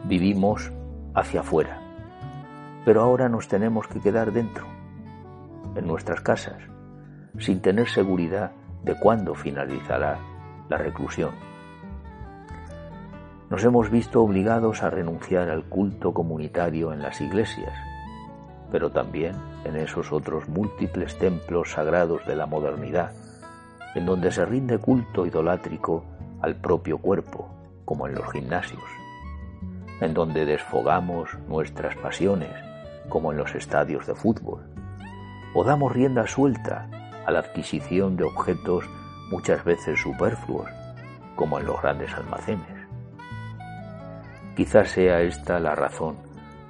Vivimos 0.04 0.70
hacia 1.16 1.40
afuera, 1.40 1.80
pero 2.84 3.02
ahora 3.02 3.28
nos 3.28 3.48
tenemos 3.48 3.88
que 3.88 3.98
quedar 3.98 4.30
dentro, 4.30 4.66
en 5.74 5.84
nuestras 5.84 6.20
casas, 6.20 6.62
sin 7.38 7.60
tener 7.60 7.88
seguridad 7.88 8.52
de 8.84 8.94
cuándo 9.00 9.34
finalizará 9.34 10.20
la 10.68 10.76
reclusión. 10.76 11.32
Nos 13.50 13.64
hemos 13.64 13.90
visto 13.90 14.22
obligados 14.22 14.84
a 14.84 14.90
renunciar 14.90 15.50
al 15.50 15.64
culto 15.64 16.14
comunitario 16.14 16.92
en 16.92 17.02
las 17.02 17.20
iglesias, 17.20 17.74
pero 18.72 18.90
también 18.90 19.36
en 19.64 19.76
esos 19.76 20.10
otros 20.10 20.48
múltiples 20.48 21.16
templos 21.18 21.72
sagrados 21.72 22.24
de 22.26 22.34
la 22.34 22.46
modernidad, 22.46 23.12
en 23.94 24.06
donde 24.06 24.32
se 24.32 24.46
rinde 24.46 24.78
culto 24.78 25.26
idolátrico 25.26 26.04
al 26.40 26.56
propio 26.56 26.96
cuerpo, 26.96 27.50
como 27.84 28.08
en 28.08 28.14
los 28.14 28.32
gimnasios, 28.32 28.82
en 30.00 30.14
donde 30.14 30.46
desfogamos 30.46 31.28
nuestras 31.48 31.94
pasiones, 31.96 32.50
como 33.10 33.30
en 33.30 33.38
los 33.38 33.54
estadios 33.54 34.06
de 34.06 34.14
fútbol, 34.14 34.62
o 35.54 35.62
damos 35.64 35.92
rienda 35.92 36.26
suelta 36.26 36.88
a 37.26 37.30
la 37.30 37.40
adquisición 37.40 38.16
de 38.16 38.24
objetos 38.24 38.86
muchas 39.30 39.62
veces 39.64 40.00
superfluos, 40.00 40.70
como 41.36 41.58
en 41.58 41.66
los 41.66 41.80
grandes 41.82 42.12
almacenes. 42.14 42.88
Quizás 44.56 44.88
sea 44.90 45.20
esta 45.20 45.60
la 45.60 45.74
razón 45.74 46.16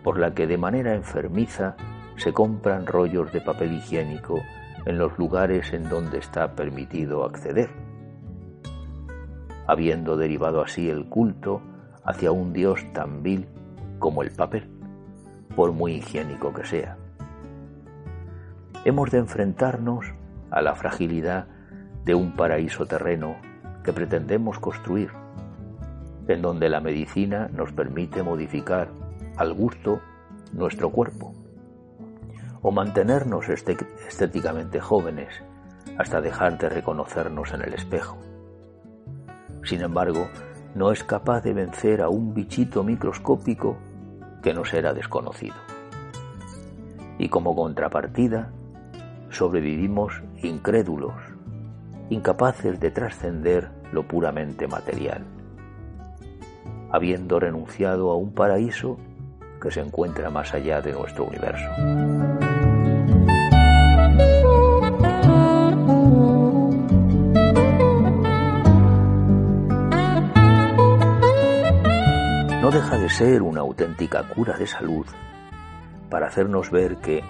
por 0.03 0.19
la 0.19 0.35
que 0.35 0.49
de 0.49 0.59
manera 0.59 0.95
enfermiza 0.95 1.77
se 2.23 2.33
compran 2.33 2.87
rollos 2.87 3.33
de 3.33 3.41
papel 3.41 3.73
higiénico 3.73 4.39
en 4.87 4.97
los 4.97 5.19
lugares 5.19 5.73
en 5.73 5.89
donde 5.89 6.19
está 6.19 6.55
permitido 6.55 7.25
acceder, 7.25 7.69
habiendo 9.67 10.17
derivado 10.17 10.63
así 10.63 10.89
el 10.89 11.07
culto 11.07 11.63
hacia 12.05 12.31
un 12.31 12.53
Dios 12.53 12.81
tan 12.93 13.25
vil 13.25 13.49
como 13.99 14.23
el 14.23 14.31
papel, 14.31 14.71
por 15.57 15.73
muy 15.73 15.95
higiénico 15.95 16.55
que 16.55 16.65
sea. 16.65 16.97
Hemos 18.85 19.11
de 19.11 19.19
enfrentarnos 19.19 20.07
a 20.53 20.63
la 20.63 20.77
fragilidad 20.77 21.49
de 22.05 22.15
un 22.15 22.37
paraíso 22.37 22.87
terreno 22.87 23.35
que 23.83 23.93
pretendemos 23.93 24.61
construir, 24.61 25.11
en 26.29 26.41
donde 26.41 26.69
la 26.69 26.81
medicina 26.81 27.51
nos 27.53 27.73
permite 27.73 28.23
modificar 28.23 28.91
al 29.37 29.53
gusto 29.55 30.01
nuestro 30.53 30.91
cuerpo 30.91 31.42
o 32.63 32.71
mantenernos 32.71 33.49
estéticamente 33.49 34.81
jóvenes 34.81 35.43
hasta 35.99 36.21
dejar 36.21 36.59
de 36.59 36.69
reconocernos 36.69 37.53
en 37.53 37.63
el 37.63 37.75
espejo. 37.75 38.17
Sin 39.65 39.83
embargo, 39.83 40.29
no 40.75 40.91
es 40.93 41.05
capaz 41.05 41.43
de 41.43 41.53
vencer 41.53 42.01
a 42.01 42.09
un 42.09 42.33
bichito 42.33 42.83
microscópico 42.83 43.77
que 44.43 44.55
nos 44.55 44.73
era 44.73 44.95
desconocido. 44.95 45.57
Y 47.19 47.29
como 47.29 47.55
contrapartida, 47.55 48.51
sobrevivimos 49.31 50.23
incrédulos, 50.43 51.15
incapaces 52.11 52.81
de 52.81 52.91
trascender 52.91 53.71
lo 53.93 54.07
puramente 54.09 54.67
material, 54.67 55.25
habiendo 56.91 57.39
renunciado 57.39 58.11
a 58.11 58.17
un 58.17 58.33
paraíso 58.33 58.99
que 59.61 59.71
se 59.71 59.81
encuentra 59.81 60.31
más 60.31 60.53
allá 60.55 60.81
de 60.81 60.93
nuestro 60.93 61.25
universo. 61.25 62.52
Deja 72.73 72.97
de 72.97 73.11
ser 73.11 73.43
una 73.43 73.61
auténtica 73.61 74.27
cura 74.29 74.57
de 74.57 74.67
salud 74.67 75.05
para 76.09 76.29
hacernos 76.29 76.71
ver 76.71 76.97
que 76.97 77.23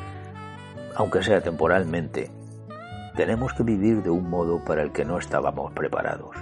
aunque 0.95 1.21
sea 1.21 1.41
temporalmente, 1.41 2.31
tenemos 3.17 3.53
que 3.53 3.65
vivir 3.65 4.05
de 4.05 4.11
un 4.11 4.31
modo 4.31 4.63
para 4.65 4.83
el 4.83 4.93
que 4.93 5.05
no 5.05 5.19
estábamos 5.19 5.73
preparados. 5.73 6.37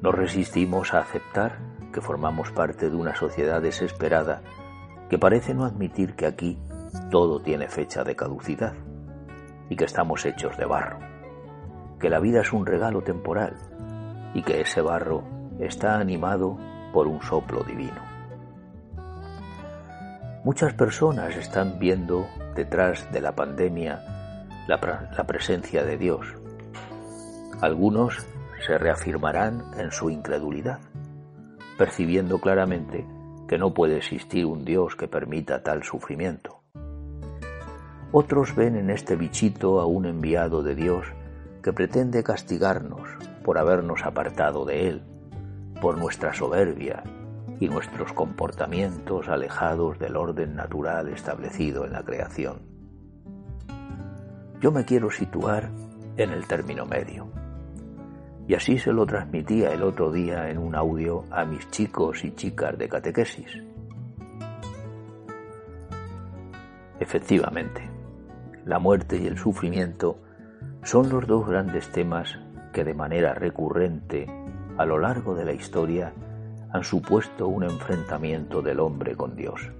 Nos 0.00 0.14
resistimos 0.14 0.94
a 0.94 1.00
aceptar 1.00 1.58
que 1.92 2.00
formamos 2.00 2.52
parte 2.52 2.88
de 2.88 2.94
una 2.94 3.16
sociedad 3.16 3.60
desesperada 3.60 4.42
que 5.10 5.18
parece 5.18 5.54
no 5.54 5.64
admitir 5.64 6.14
que 6.14 6.26
aquí 6.26 6.56
todo 7.10 7.42
tiene 7.42 7.66
fecha 7.66 8.04
de 8.04 8.14
caducidad 8.14 8.74
y 9.68 9.74
que 9.74 9.86
estamos 9.86 10.24
hechos 10.24 10.56
de 10.56 10.66
barro, 10.66 11.00
que 11.98 12.10
la 12.10 12.20
vida 12.20 12.42
es 12.42 12.52
un 12.52 12.64
regalo 12.64 13.02
temporal 13.02 13.56
y 14.34 14.44
que 14.44 14.60
ese 14.60 14.80
barro 14.82 15.24
está 15.58 15.98
animado 15.98 16.58
por 16.92 17.06
un 17.06 17.22
soplo 17.22 17.62
divino. 17.62 18.00
Muchas 20.44 20.74
personas 20.74 21.36
están 21.36 21.78
viendo 21.78 22.26
detrás 22.54 23.10
de 23.12 23.20
la 23.20 23.32
pandemia 23.34 24.02
la, 24.66 25.08
la, 25.16 25.24
presencia 25.24 25.84
de 25.84 25.96
Dios. 25.96 26.26
Algunos 27.60 28.26
se 28.66 28.76
reafirmarán 28.76 29.62
en 29.78 29.92
su 29.92 30.10
incredulidad, 30.10 30.80
percibiendo 31.78 32.40
claramente 32.40 33.06
que 33.48 33.58
no 33.58 33.72
puede 33.72 33.98
existir 33.98 34.46
un 34.46 34.64
Dios 34.64 34.96
que 34.96 35.08
permita 35.08 35.62
tal 35.62 35.84
sufrimiento. 35.84 36.62
Otros 38.10 38.54
ven 38.54 38.76
en 38.76 38.90
este 38.90 39.16
bichito 39.16 39.80
a 39.80 39.86
un 39.86 40.06
enviado 40.06 40.62
de 40.62 40.74
Dios 40.74 41.06
que 41.62 41.72
pretende 41.72 42.22
castigarnos 42.22 43.08
por 43.44 43.58
habernos 43.58 44.04
apartado 44.04 44.64
de 44.64 44.88
Él, 44.88 45.02
por 45.82 45.98
nuestra 45.98 46.32
soberbia 46.32 47.02
y 47.58 47.68
nuestros 47.68 48.12
comportamientos 48.12 49.28
alejados 49.28 49.98
del 49.98 50.16
orden 50.16 50.54
natural 50.54 51.08
establecido 51.08 51.84
en 51.84 51.92
la 51.92 52.04
creación. 52.04 52.60
Yo 54.60 54.70
me 54.70 54.84
quiero 54.84 55.10
situar 55.10 55.70
en 56.16 56.30
el 56.30 56.46
término 56.46 56.86
medio. 56.86 57.26
Y 58.46 58.54
así 58.54 58.78
se 58.78 58.92
lo 58.92 59.04
transmitía 59.06 59.72
el 59.72 59.82
otro 59.82 60.12
día 60.12 60.50
en 60.50 60.58
un 60.58 60.76
audio 60.76 61.24
a 61.32 61.44
mis 61.44 61.68
chicos 61.72 62.24
y 62.24 62.32
chicas 62.36 62.78
de 62.78 62.88
catequesis. 62.88 63.60
Efectivamente, 67.00 67.90
la 68.64 68.78
muerte 68.78 69.18
y 69.20 69.26
el 69.26 69.36
sufrimiento 69.36 70.20
son 70.84 71.08
los 71.08 71.26
dos 71.26 71.48
grandes 71.48 71.90
temas 71.90 72.38
que 72.72 72.84
de 72.84 72.94
manera 72.94 73.34
recurrente 73.34 74.28
a 74.78 74.86
lo 74.86 74.98
largo 74.98 75.34
de 75.34 75.44
la 75.44 75.52
historia 75.52 76.12
han 76.72 76.84
supuesto 76.84 77.48
un 77.48 77.64
enfrentamiento 77.64 78.62
del 78.62 78.80
hombre 78.80 79.14
con 79.14 79.36
Dios. 79.36 79.70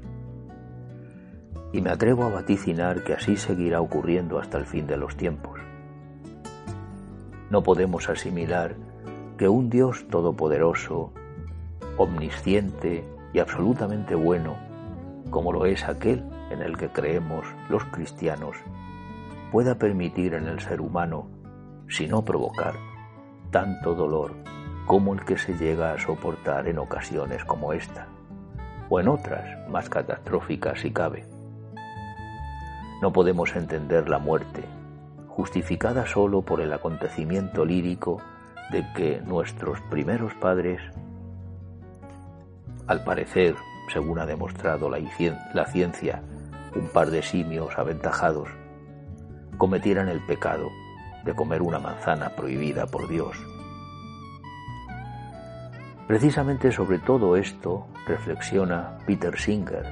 Y 1.73 1.81
me 1.81 1.91
atrevo 1.91 2.25
a 2.25 2.29
vaticinar 2.29 3.03
que 3.03 3.15
así 3.15 3.37
seguirá 3.37 3.81
ocurriendo 3.81 4.39
hasta 4.39 4.59
el 4.59 4.67
fin 4.67 4.87
de 4.87 4.99
los 4.99 5.17
tiempos. 5.17 5.59
No 7.49 7.63
podemos 7.63 8.11
asimilar 8.11 8.75
que 9.39 9.49
un 9.49 9.71
Dios 9.71 10.07
todopoderoso, 10.09 11.13
omnisciente 11.97 13.05
y 13.33 13.39
absolutamente 13.39 14.15
bueno, 14.15 14.57
como 15.31 15.53
lo 15.53 15.65
es 15.65 15.85
aquel 15.89 16.23
en 16.51 16.61
el 16.61 16.77
que 16.77 16.91
creemos 16.91 17.47
los 17.71 17.85
cristianos, 17.87 18.57
pueda 19.51 19.77
permitir 19.77 20.35
en 20.35 20.47
el 20.47 20.61
ser 20.61 20.83
humano, 20.83 21.29
si 21.89 22.07
no 22.07 22.23
provocar, 22.23 22.75
tanto 23.51 23.95
dolor 23.95 24.33
como 24.93 25.15
el 25.15 25.25
que 25.25 25.39
se 25.39 25.57
llega 25.57 25.95
a 25.95 25.99
soportar 25.99 26.69
en 26.69 26.79
ocasiones 26.79 27.47
como 27.47 27.73
esta, 27.73 28.09
o 28.91 29.01
en 29.01 29.09
otras 29.09 29.67
más 29.71 29.89
catastróficas 29.89 30.81
si 30.81 30.91
cabe. 30.91 31.25
No 33.01 33.11
podemos 33.11 33.57
entender 33.57 34.11
la 34.11 34.19
muerte, 34.19 34.63
justificada 35.29 36.05
solo 36.05 36.43
por 36.43 36.61
el 36.61 36.75
acontecimiento 36.75 37.65
lírico 37.65 38.21
de 38.71 38.87
que 38.93 39.23
nuestros 39.23 39.81
primeros 39.89 40.35
padres, 40.35 40.83
al 42.87 43.03
parecer, 43.03 43.55
según 43.91 44.19
ha 44.19 44.27
demostrado 44.27 44.91
la 44.91 45.67
ciencia, 45.69 46.23
un 46.77 46.89
par 46.89 47.11
de 47.11 47.23
simios 47.23 47.79
aventajados, 47.79 48.51
cometieran 49.57 50.11
el 50.11 50.21
pecado 50.27 50.69
de 51.25 51.35
comer 51.35 51.63
una 51.63 51.79
manzana 51.79 52.37
prohibida 52.37 52.87
por 52.87 53.09
Dios 53.09 53.39
Precisamente 56.13 56.71
sobre 56.73 56.99
todo 56.99 57.37
esto 57.37 57.87
reflexiona 58.07 58.99
Peter 59.07 59.35
Singer, 59.39 59.87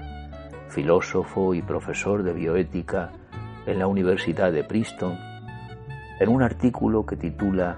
filósofo 0.69 1.55
y 1.55 1.63
profesor 1.63 2.23
de 2.23 2.35
bioética 2.35 3.11
en 3.65 3.79
la 3.79 3.87
Universidad 3.87 4.53
de 4.53 4.63
Princeton, 4.63 5.17
en 6.21 6.29
un 6.29 6.43
artículo 6.43 7.07
que 7.07 7.17
titula 7.17 7.75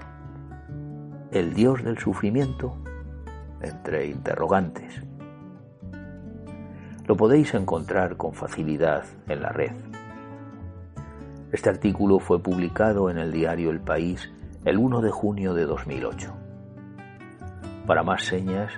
El 1.31 1.53
Dios 1.53 1.85
del 1.85 1.97
Sufrimiento, 1.99 2.75
entre 3.61 4.07
interrogantes. 4.07 5.01
Lo 7.07 7.15
podéis 7.15 7.53
encontrar 7.53 8.17
con 8.17 8.33
facilidad 8.33 9.05
en 9.29 9.41
la 9.41 9.53
red. 9.53 9.71
Este 11.53 11.69
artículo 11.69 12.19
fue 12.19 12.43
publicado 12.43 13.09
en 13.09 13.19
el 13.19 13.31
diario 13.31 13.71
El 13.71 13.79
País 13.79 14.33
el 14.65 14.79
1 14.79 14.99
de 14.99 15.11
junio 15.11 15.53
de 15.53 15.63
2008. 15.63 16.42
Para 17.85 18.03
más 18.03 18.23
señas, 18.23 18.71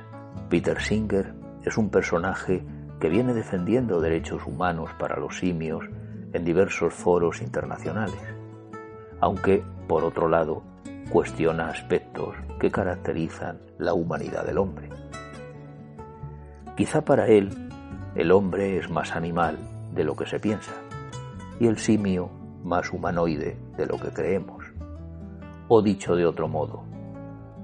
petersinger.com. 0.49 1.45
es 1.63 1.77
un 1.77 1.89
personaje 1.89 2.63
que 2.99 3.09
viene 3.09 3.33
defendiendo 3.33 3.99
derechos 3.99 4.45
humanos 4.45 4.91
para 4.99 5.19
los 5.19 5.39
simios 5.39 5.83
en 6.31 6.45
diversos 6.45 6.93
foros 6.93 7.41
internacionales, 7.41 8.19
aunque, 9.19 9.63
por 9.87 10.03
otro 10.03 10.29
lado, 10.29 10.63
cuestiona 11.09 11.69
aspectos 11.69 12.35
que 12.59 12.69
caracterizan 12.69 13.59
la 13.77 13.93
humanidad 13.93 14.45
del 14.45 14.59
hombre. 14.59 14.89
Quizá 16.77 17.03
para 17.03 17.27
él 17.27 17.49
el 18.15 18.31
hombre 18.31 18.77
es 18.77 18.89
más 18.89 19.15
animal 19.15 19.57
de 19.93 20.03
lo 20.03 20.15
que 20.15 20.27
se 20.27 20.39
piensa 20.39 20.73
y 21.59 21.67
el 21.67 21.77
simio 21.77 22.29
más 22.63 22.91
humanoide 22.91 23.57
de 23.77 23.85
lo 23.85 23.97
que 23.97 24.09
creemos. 24.09 24.65
O 25.67 25.81
dicho 25.81 26.15
de 26.15 26.25
otro 26.25 26.47
modo, 26.47 26.83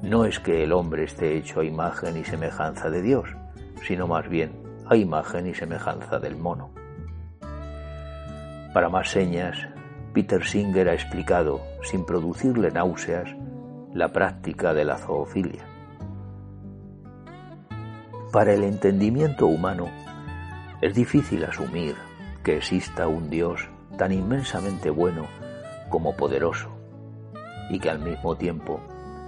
no 0.02 0.26
es 0.26 0.40
que 0.40 0.64
el 0.64 0.72
hombre 0.72 1.04
esté 1.04 1.38
hecho 1.38 1.60
a 1.60 1.66
imagen 1.66 2.18
y 2.18 2.24
semejanza 2.24 2.90
de 2.90 3.02
Dios, 3.02 3.30
sino 3.88 4.08
más 4.08 4.28
bien 4.28 4.52
a 4.88 4.96
imagen 4.96 5.48
y 5.48 5.54
semejanza 5.54 6.20
del 6.20 6.36
mono. 6.36 6.72
Para 8.74 8.90
más 8.90 9.12
señas, 9.12 9.58
Peter 10.14 10.44
Singer 10.44 10.90
ha 10.90 10.94
explicado, 10.94 11.62
sin 11.84 12.06
producirle 12.06 12.72
náuseas, 12.72 13.30
la 13.94 14.10
práctica 14.10 14.74
de 14.74 14.86
la 14.86 14.98
zoofilia. 14.98 15.66
Para 18.32 18.54
el 18.54 18.64
entendimiento 18.64 19.48
humano, 19.48 19.90
es 20.82 20.96
difícil 20.96 21.44
asumir 21.44 21.96
que 22.44 22.58
exista 22.58 23.08
un 23.08 23.30
Dios 23.30 23.70
tan 23.98 24.12
inmensamente 24.12 24.90
bueno 24.90 25.28
como 25.90 26.16
poderoso 26.16 26.70
y 27.70 27.80
que 27.80 27.90
al 27.90 28.00
mismo 28.00 28.36
tiempo 28.36 28.80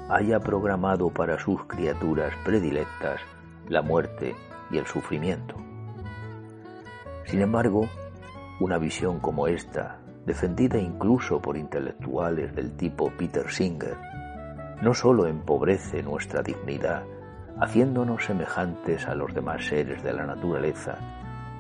haya 0.10 0.40
programado 0.40 1.10
para 1.10 1.40
sus 1.40 1.64
criaturas 1.66 2.34
predilectas 2.44 3.22
la 3.68 3.82
muerte 3.82 4.36
y 4.72 4.78
el 4.78 4.86
sufrimiento. 4.86 5.56
Sin 7.26 7.42
embargo, 7.42 7.88
una 8.60 8.78
visión 8.78 9.20
como 9.20 9.48
esta, 9.48 10.00
defendida 10.26 10.78
incluso 10.78 11.42
por 11.42 11.58
intelectuales 11.58 12.54
del 12.56 12.76
tipo 12.76 13.12
Peter 13.18 13.50
Singer, 13.50 13.98
no 14.82 14.94
sólo 14.94 15.28
empobrece 15.28 16.04
nuestra 16.04 16.42
dignidad, 16.42 17.04
haciéndonos 17.60 18.26
semejantes 18.26 19.08
a 19.08 19.16
los 19.16 19.34
demás 19.34 19.66
seres 19.66 20.04
de 20.04 20.14
la 20.14 20.26
naturaleza 20.26 20.98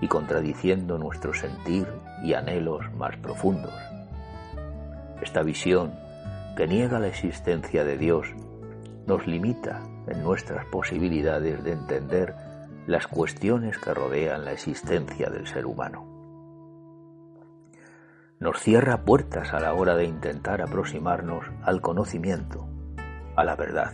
y 0.01 0.07
contradiciendo 0.07 0.97
nuestro 0.97 1.33
sentir 1.33 1.87
y 2.23 2.33
anhelos 2.33 2.91
más 2.95 3.15
profundos. 3.17 3.73
Esta 5.21 5.41
visión, 5.43 5.93
que 6.55 6.67
niega 6.67 6.99
la 6.99 7.07
existencia 7.07 7.83
de 7.83 7.97
Dios, 7.97 8.27
nos 9.07 9.25
limita 9.27 9.81
en 10.07 10.23
nuestras 10.23 10.65
posibilidades 10.65 11.63
de 11.63 11.71
entender 11.71 12.35
las 12.87 13.07
cuestiones 13.07 13.77
que 13.77 13.93
rodean 13.93 14.45
la 14.45 14.51
existencia 14.51 15.29
del 15.29 15.47
ser 15.47 15.65
humano. 15.65 16.05
Nos 18.39 18.59
cierra 18.59 19.05
puertas 19.05 19.53
a 19.53 19.59
la 19.59 19.73
hora 19.73 19.95
de 19.95 20.05
intentar 20.05 20.61
aproximarnos 20.61 21.45
al 21.63 21.81
conocimiento, 21.81 22.67
a 23.35 23.43
la 23.45 23.55
verdad. 23.55 23.93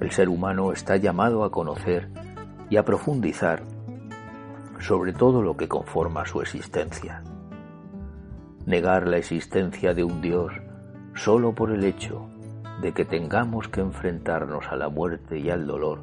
El 0.00 0.10
ser 0.10 0.28
humano 0.28 0.72
está 0.72 0.96
llamado 0.96 1.44
a 1.44 1.50
conocer 1.50 2.10
y 2.68 2.76
a 2.76 2.84
profundizar 2.84 3.62
sobre 4.80 5.12
todo 5.12 5.42
lo 5.42 5.56
que 5.56 5.68
conforma 5.68 6.26
su 6.26 6.40
existencia. 6.42 7.22
Negar 8.66 9.06
la 9.06 9.16
existencia 9.16 9.94
de 9.94 10.04
un 10.04 10.20
Dios 10.20 10.52
solo 11.16 11.54
por 11.54 11.72
el 11.72 11.84
hecho 11.84 12.28
de 12.80 12.92
que 12.92 13.04
tengamos 13.04 13.68
que 13.68 13.80
enfrentarnos 13.80 14.66
a 14.68 14.76
la 14.76 14.88
muerte 14.88 15.38
y 15.38 15.50
al 15.50 15.66
dolor 15.66 16.00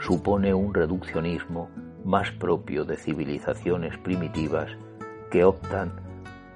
supone 0.00 0.54
un 0.54 0.72
reduccionismo 0.72 1.68
más 2.04 2.30
propio 2.32 2.84
de 2.84 2.96
civilizaciones 2.96 3.98
primitivas 3.98 4.70
que 5.30 5.44
optan 5.44 5.92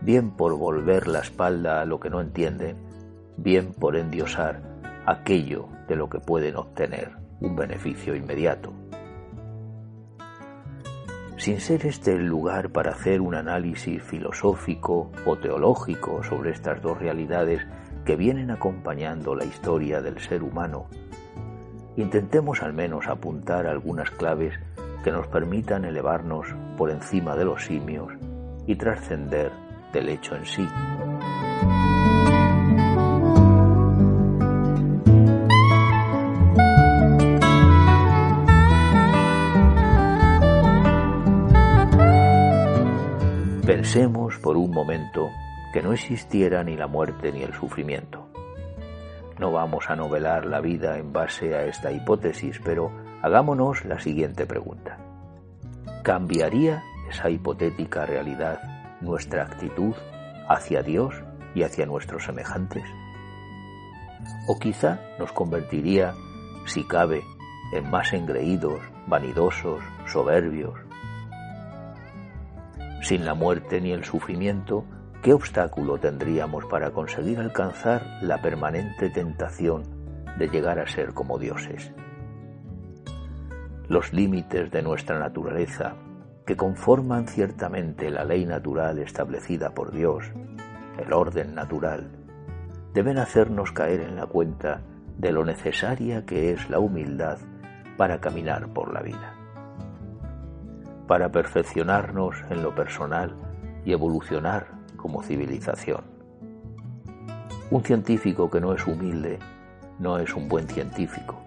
bien 0.00 0.30
por 0.30 0.56
volver 0.56 1.06
la 1.06 1.20
espalda 1.20 1.80
a 1.80 1.84
lo 1.84 2.00
que 2.00 2.08
no 2.08 2.20
entienden, 2.20 2.76
bien 3.36 3.72
por 3.74 3.96
endiosar 3.96 4.62
aquello 5.04 5.68
de 5.86 5.96
lo 5.96 6.08
que 6.08 6.18
pueden 6.18 6.56
obtener 6.56 7.12
un 7.40 7.54
beneficio 7.54 8.16
inmediato. 8.16 8.72
Sin 11.36 11.60
ser 11.60 11.86
este 11.86 12.14
el 12.14 12.26
lugar 12.26 12.70
para 12.70 12.92
hacer 12.92 13.20
un 13.20 13.34
análisis 13.34 14.02
filosófico 14.02 15.10
o 15.26 15.36
teológico 15.36 16.22
sobre 16.22 16.52
estas 16.52 16.80
dos 16.80 16.98
realidades 16.98 17.66
que 18.04 18.16
vienen 18.16 18.50
acompañando 18.50 19.34
la 19.34 19.44
historia 19.44 20.00
del 20.00 20.18
ser 20.18 20.42
humano, 20.42 20.86
intentemos 21.96 22.62
al 22.62 22.72
menos 22.72 23.06
apuntar 23.06 23.66
algunas 23.66 24.10
claves 24.10 24.54
que 25.04 25.12
nos 25.12 25.26
permitan 25.26 25.84
elevarnos 25.84 26.46
por 26.76 26.90
encima 26.90 27.36
de 27.36 27.44
los 27.44 27.64
simios 27.64 28.12
y 28.66 28.76
trascender 28.76 29.52
del 29.92 30.08
hecho 30.08 30.36
en 30.36 30.46
sí. 30.46 30.68
Pensemos 43.66 44.38
por 44.38 44.56
un 44.56 44.70
momento 44.70 45.30
que 45.72 45.82
no 45.82 45.92
existiera 45.92 46.62
ni 46.62 46.76
la 46.76 46.86
muerte 46.86 47.32
ni 47.32 47.42
el 47.42 47.54
sufrimiento. 47.54 48.28
No 49.38 49.50
vamos 49.50 49.88
a 49.88 49.96
novelar 49.96 50.46
la 50.46 50.60
vida 50.60 50.98
en 50.98 51.12
base 51.12 51.54
a 51.54 51.64
esta 51.64 51.90
hipótesis, 51.90 52.60
pero 52.62 52.92
hagámonos 53.22 53.84
la 53.84 53.98
siguiente 53.98 54.46
pregunta. 54.46 54.98
¿Cambiaría 56.04 56.82
esa 57.08 57.30
hipotética 57.30 58.06
realidad 58.06 58.60
nuestra 59.00 59.44
actitud 59.44 59.94
hacia 60.48 60.82
Dios 60.82 61.14
y 61.54 61.62
hacia 61.62 61.86
nuestros 61.86 62.24
semejantes? 62.24 62.84
¿O 64.46 64.58
quizá 64.58 65.00
nos 65.18 65.32
convertiría, 65.32 66.14
si 66.66 66.84
cabe, 66.84 67.22
en 67.72 67.90
más 67.90 68.12
engreídos, 68.12 68.80
vanidosos, 69.06 69.82
soberbios? 70.06 70.74
Sin 73.00 73.24
la 73.24 73.34
muerte 73.34 73.80
ni 73.80 73.92
el 73.92 74.04
sufrimiento, 74.04 74.84
¿Qué 75.22 75.32
obstáculo 75.32 75.98
tendríamos 75.98 76.64
para 76.64 76.90
conseguir 76.90 77.38
alcanzar 77.38 78.18
la 78.22 78.42
permanente 78.42 79.08
tentación 79.08 79.84
de 80.36 80.48
llegar 80.48 80.80
a 80.80 80.88
ser 80.88 81.14
como 81.14 81.38
dioses? 81.38 81.92
Los 83.86 84.12
límites 84.12 84.72
de 84.72 84.82
nuestra 84.82 85.20
naturaleza, 85.20 85.94
que 86.44 86.56
conforman 86.56 87.28
ciertamente 87.28 88.10
la 88.10 88.24
ley 88.24 88.44
natural 88.46 88.98
establecida 88.98 89.70
por 89.70 89.92
Dios, 89.92 90.24
el 90.98 91.12
orden 91.12 91.54
natural, 91.54 92.10
deben 92.92 93.18
hacernos 93.18 93.70
caer 93.70 94.00
en 94.00 94.16
la 94.16 94.26
cuenta 94.26 94.80
de 95.18 95.30
lo 95.30 95.44
necesaria 95.44 96.26
que 96.26 96.50
es 96.50 96.68
la 96.68 96.80
humildad 96.80 97.38
para 97.96 98.20
caminar 98.20 98.72
por 98.72 98.92
la 98.92 99.02
vida. 99.02 99.36
Para 101.06 101.30
perfeccionarnos 101.30 102.42
en 102.50 102.64
lo 102.64 102.74
personal 102.74 103.36
y 103.84 103.92
evolucionar 103.92 104.81
como 105.02 105.20
civilización. 105.24 106.04
Un 107.72 107.82
científico 107.82 108.48
que 108.48 108.60
no 108.60 108.72
es 108.72 108.86
humilde 108.86 109.40
no 109.98 110.18
es 110.18 110.32
un 110.34 110.48
buen 110.48 110.68
científico. 110.68 111.42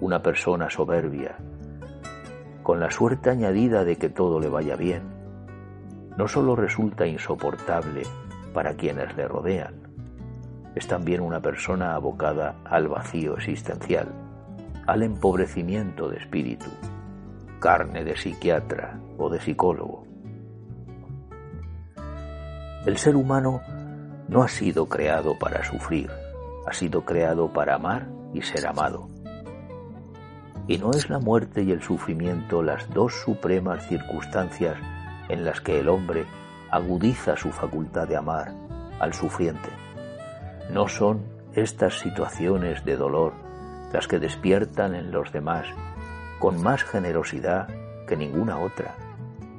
Una 0.00 0.20
persona 0.20 0.68
soberbia, 0.68 1.36
con 2.64 2.80
la 2.80 2.90
suerte 2.90 3.30
añadida 3.30 3.84
de 3.84 3.96
que 3.96 4.08
todo 4.08 4.40
le 4.40 4.48
vaya 4.48 4.74
bien, 4.74 5.02
no 6.16 6.26
solo 6.26 6.56
resulta 6.56 7.06
insoportable 7.06 8.02
para 8.52 8.74
quienes 8.74 9.16
le 9.16 9.28
rodean, 9.28 9.74
es 10.74 10.88
también 10.88 11.20
una 11.20 11.40
persona 11.40 11.94
abocada 11.94 12.56
al 12.64 12.88
vacío 12.88 13.36
existencial, 13.36 14.08
al 14.88 15.04
empobrecimiento 15.04 16.08
de 16.08 16.16
espíritu, 16.16 16.70
carne 17.60 18.02
de 18.02 18.16
psiquiatra 18.16 18.98
o 19.18 19.30
de 19.30 19.40
psicólogo. 19.40 20.09
El 22.86 22.96
ser 22.96 23.14
humano 23.14 23.60
no 24.28 24.42
ha 24.42 24.48
sido 24.48 24.86
creado 24.86 25.38
para 25.38 25.62
sufrir, 25.62 26.10
ha 26.66 26.72
sido 26.72 27.04
creado 27.04 27.52
para 27.52 27.74
amar 27.74 28.08
y 28.32 28.40
ser 28.40 28.66
amado. 28.66 29.08
Y 30.66 30.78
no 30.78 30.92
es 30.92 31.10
la 31.10 31.18
muerte 31.18 31.62
y 31.62 31.72
el 31.72 31.82
sufrimiento 31.82 32.62
las 32.62 32.88
dos 32.88 33.12
supremas 33.14 33.86
circunstancias 33.86 34.78
en 35.28 35.44
las 35.44 35.60
que 35.60 35.78
el 35.78 35.90
hombre 35.90 36.24
agudiza 36.70 37.36
su 37.36 37.50
facultad 37.50 38.08
de 38.08 38.16
amar 38.16 38.54
al 38.98 39.12
sufriente. 39.12 39.68
No 40.72 40.88
son 40.88 41.22
estas 41.52 41.98
situaciones 41.98 42.82
de 42.86 42.96
dolor 42.96 43.34
las 43.92 44.06
que 44.08 44.18
despiertan 44.18 44.94
en 44.94 45.10
los 45.10 45.32
demás 45.32 45.66
con 46.38 46.62
más 46.62 46.82
generosidad 46.84 47.68
que 48.06 48.16
ninguna 48.16 48.58
otra 48.58 48.94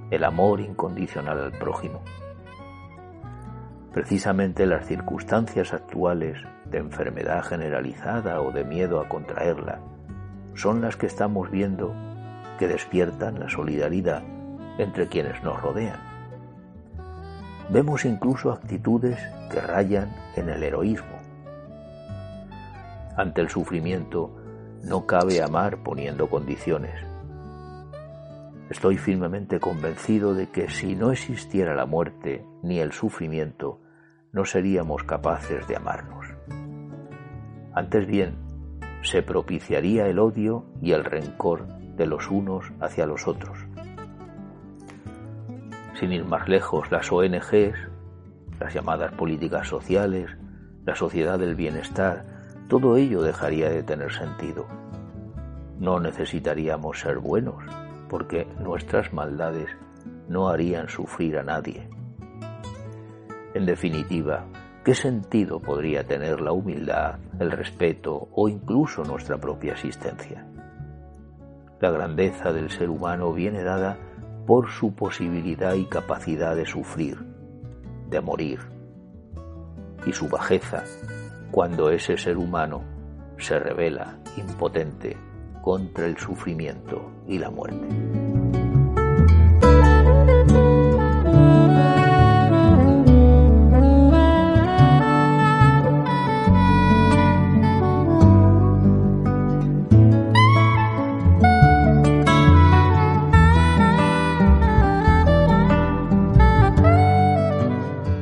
el 0.10 0.24
amor 0.24 0.60
incondicional 0.60 1.40
al 1.40 1.52
prójimo. 1.52 2.02
Precisamente 3.94 4.66
las 4.66 4.86
circunstancias 4.86 5.74
actuales 5.74 6.38
de 6.66 6.78
enfermedad 6.78 7.44
generalizada 7.44 8.42
o 8.42 8.52
de 8.52 8.64
miedo 8.64 9.02
a 9.02 9.10
contraerla 9.10 9.80
son 10.54 10.82
las 10.82 10.96
que 10.96 11.08
estamos 11.08 11.52
viendo 11.52 11.94
que 12.58 12.68
despiertan 12.68 13.40
la 13.40 13.50
solidaridad 13.50 14.24
entre 14.78 15.08
quienes 15.08 15.44
nos 15.44 15.62
rodean. 15.62 16.00
Vemos 17.70 18.06
incluso 18.06 18.52
actitudes 18.52 19.20
que 19.50 19.60
rayan 19.60 20.14
en 20.36 20.50
el 20.50 20.64
heroísmo. 20.64 21.20
Ante 23.18 23.42
el 23.42 23.50
sufrimiento 23.50 24.38
no 24.84 25.06
cabe 25.06 25.42
amar 25.42 25.84
poniendo 25.84 26.30
condiciones. 26.30 27.11
Estoy 28.72 28.98
firmemente 28.98 29.60
convencido 29.60 30.34
de 30.34 30.48
que 30.48 30.70
si 30.70 30.96
no 30.96 31.12
existiera 31.12 31.76
la 31.76 31.86
muerte 31.86 32.46
ni 32.64 32.80
el 32.80 32.94
sufrimiento, 32.94 33.82
no 34.32 34.46
seríamos 34.46 35.04
capaces 35.04 35.68
de 35.68 35.76
amarnos. 35.76 36.26
Antes 37.74 38.08
bien, 38.08 38.38
se 39.02 39.24
propiciaría 39.24 40.08
el 40.08 40.20
odio 40.20 40.68
y 40.82 40.94
el 40.94 41.04
rencor 41.04 41.68
de 41.98 42.06
los 42.06 42.32
unos 42.32 42.72
hacia 42.80 43.06
los 43.06 43.28
otros. 43.28 43.58
Sin 46.00 46.14
ir 46.14 46.24
más 46.24 46.48
lejos, 46.48 46.90
las 46.92 47.12
ONGs, 47.12 47.76
las 48.58 48.74
llamadas 48.74 49.12
políticas 49.16 49.68
sociales, 49.68 50.32
la 50.86 50.96
sociedad 50.96 51.38
del 51.38 51.56
bienestar, 51.56 52.24
todo 52.70 52.96
ello 52.96 53.22
dejaría 53.22 53.70
de 53.70 53.84
tener 53.84 54.14
sentido. 54.14 54.66
No 55.78 56.00
necesitaríamos 56.00 57.02
ser 57.02 57.18
buenos, 57.18 57.66
porque 58.12 58.46
nuestras 58.60 59.14
maldades 59.14 59.70
no 60.28 60.50
harían 60.50 60.90
sufrir 60.90 61.38
a 61.38 61.44
nadie. 61.44 61.88
En 63.54 63.66
definitiva, 63.66 64.44
¿qué 64.84 64.94
sentido 64.94 65.62
podría 65.62 66.04
tener 66.04 66.42
la 66.42 66.52
humildad, 66.52 67.20
el 67.40 67.52
respeto 67.52 68.28
o 68.34 68.50
incluso 68.50 69.06
nuestra 69.06 69.38
propia 69.38 69.72
existencia? 69.72 70.46
La 71.80 71.90
grandeza 71.90 72.52
del 72.52 72.70
ser 72.70 72.90
humano 72.90 73.32
viene 73.32 73.64
dada 73.64 73.98
por 74.46 74.70
su 74.70 74.94
posibilidad 74.94 75.76
y 75.76 75.86
capacidad 75.86 76.54
de 76.54 76.66
sufrir, 76.66 77.18
de 78.10 78.20
morir, 78.20 78.60
y 80.06 80.12
su 80.12 80.28
bajeza 80.28 80.84
cuando 81.50 81.90
ese 81.90 82.18
ser 82.18 82.36
humano 82.36 82.84
se 83.38 83.58
revela 83.58 84.18
impotente 84.36 85.16
contra 85.62 86.06
el 86.06 86.18
sufrimiento 86.18 87.12
y 87.28 87.38
la 87.38 87.50
muerte. 87.50 87.88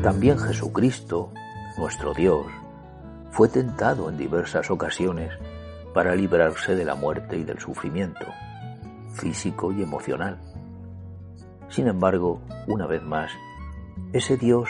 También 0.03 0.37
Jesucristo, 0.37 1.31
nuestro 1.77 2.13
Dios, 2.13 2.45
fue 3.31 3.47
tentado 3.47 4.09
en 4.09 4.17
diversas 4.17 4.69
ocasiones 4.69 5.31
para 5.93 6.15
librarse 6.15 6.75
de 6.75 6.85
la 6.85 6.95
muerte 6.95 7.37
y 7.37 7.43
del 7.43 7.59
sufrimiento, 7.59 8.25
físico 9.13 9.71
y 9.71 9.81
emocional. 9.81 10.39
Sin 11.69 11.87
embargo, 11.87 12.41
una 12.67 12.87
vez 12.87 13.03
más, 13.03 13.31
ese 14.13 14.37
Dios 14.37 14.69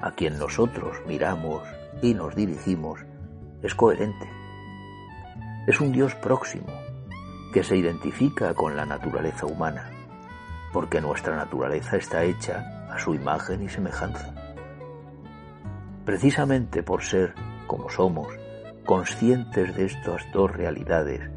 a 0.00 0.10
quien 0.12 0.38
nosotros 0.38 0.96
miramos 1.06 1.62
y 2.02 2.14
nos 2.14 2.34
dirigimos 2.34 3.00
es 3.62 3.74
coherente. 3.74 4.28
Es 5.66 5.80
un 5.80 5.92
Dios 5.92 6.14
próximo, 6.16 6.66
que 7.52 7.62
se 7.62 7.76
identifica 7.76 8.54
con 8.54 8.76
la 8.76 8.84
naturaleza 8.84 9.46
humana, 9.46 9.90
porque 10.72 11.00
nuestra 11.00 11.36
naturaleza 11.36 11.96
está 11.96 12.24
hecha 12.24 12.88
a 12.90 12.98
su 12.98 13.14
imagen 13.14 13.62
y 13.62 13.68
semejanza. 13.68 14.34
Precisamente 16.04 16.82
por 16.82 17.02
ser, 17.02 17.34
como 17.68 17.88
somos, 17.88 18.41
conscientes 18.84 19.74
de 19.76 19.86
estas 19.86 20.22
dos 20.32 20.50
realidades 20.50 21.30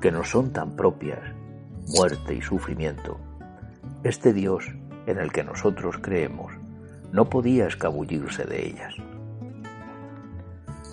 que 0.00 0.10
nos 0.10 0.30
son 0.30 0.52
tan 0.52 0.74
propias, 0.74 1.20
muerte 1.96 2.34
y 2.34 2.42
sufrimiento, 2.42 3.18
este 4.04 4.32
Dios 4.32 4.64
en 5.06 5.18
el 5.18 5.32
que 5.32 5.44
nosotros 5.44 5.98
creemos 6.00 6.52
no 7.12 7.28
podía 7.28 7.66
escabullirse 7.66 8.44
de 8.44 8.66
ellas. 8.66 8.94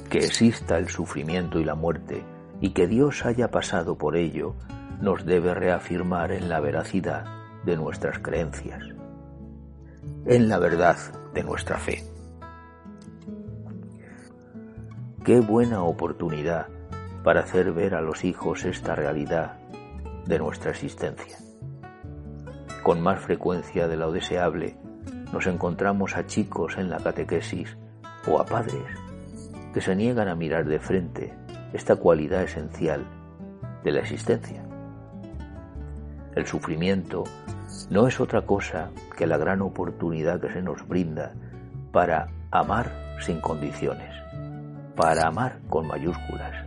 Que 0.09 0.19
exista 0.19 0.77
el 0.77 0.89
sufrimiento 0.89 1.59
y 1.59 1.65
la 1.65 1.75
muerte 1.75 2.23
y 2.61 2.71
que 2.71 2.87
Dios 2.87 3.25
haya 3.25 3.49
pasado 3.51 3.97
por 3.97 4.15
ello 4.15 4.55
nos 5.01 5.25
debe 5.25 5.53
reafirmar 5.53 6.31
en 6.31 6.49
la 6.49 6.59
veracidad 6.59 7.25
de 7.65 7.77
nuestras 7.77 8.19
creencias, 8.19 8.83
en 10.25 10.49
la 10.49 10.59
verdad 10.59 10.97
de 11.33 11.43
nuestra 11.43 11.77
fe. 11.77 12.03
Qué 15.29 15.41
buena 15.41 15.83
oportunidad 15.83 16.69
para 17.23 17.41
hacer 17.41 17.71
ver 17.71 17.93
a 17.93 18.01
los 18.01 18.25
hijos 18.25 18.65
esta 18.65 18.95
realidad 18.95 19.59
de 20.25 20.39
nuestra 20.39 20.71
existencia. 20.71 21.37
Con 22.81 22.99
más 22.99 23.19
frecuencia 23.19 23.87
de 23.87 23.95
lo 23.95 24.11
deseable, 24.11 24.75
nos 25.31 25.45
encontramos 25.45 26.17
a 26.17 26.25
chicos 26.25 26.79
en 26.79 26.89
la 26.89 26.97
catequesis 26.97 27.77
o 28.27 28.39
a 28.39 28.45
padres 28.47 28.87
que 29.71 29.81
se 29.81 29.95
niegan 29.95 30.29
a 30.29 30.35
mirar 30.35 30.65
de 30.65 30.79
frente 30.79 31.31
esta 31.73 31.95
cualidad 31.97 32.41
esencial 32.41 33.05
de 33.83 33.91
la 33.91 33.99
existencia. 33.99 34.65
El 36.33 36.47
sufrimiento 36.47 37.23
no 37.91 38.07
es 38.07 38.19
otra 38.19 38.47
cosa 38.47 38.89
que 39.15 39.27
la 39.27 39.37
gran 39.37 39.61
oportunidad 39.61 40.41
que 40.41 40.51
se 40.51 40.63
nos 40.63 40.87
brinda 40.87 41.35
para 41.91 42.29
amar 42.49 42.91
sin 43.19 43.39
condiciones 43.39 44.18
para 44.99 45.27
amar 45.27 45.61
con 45.69 45.87
mayúsculas, 45.87 46.65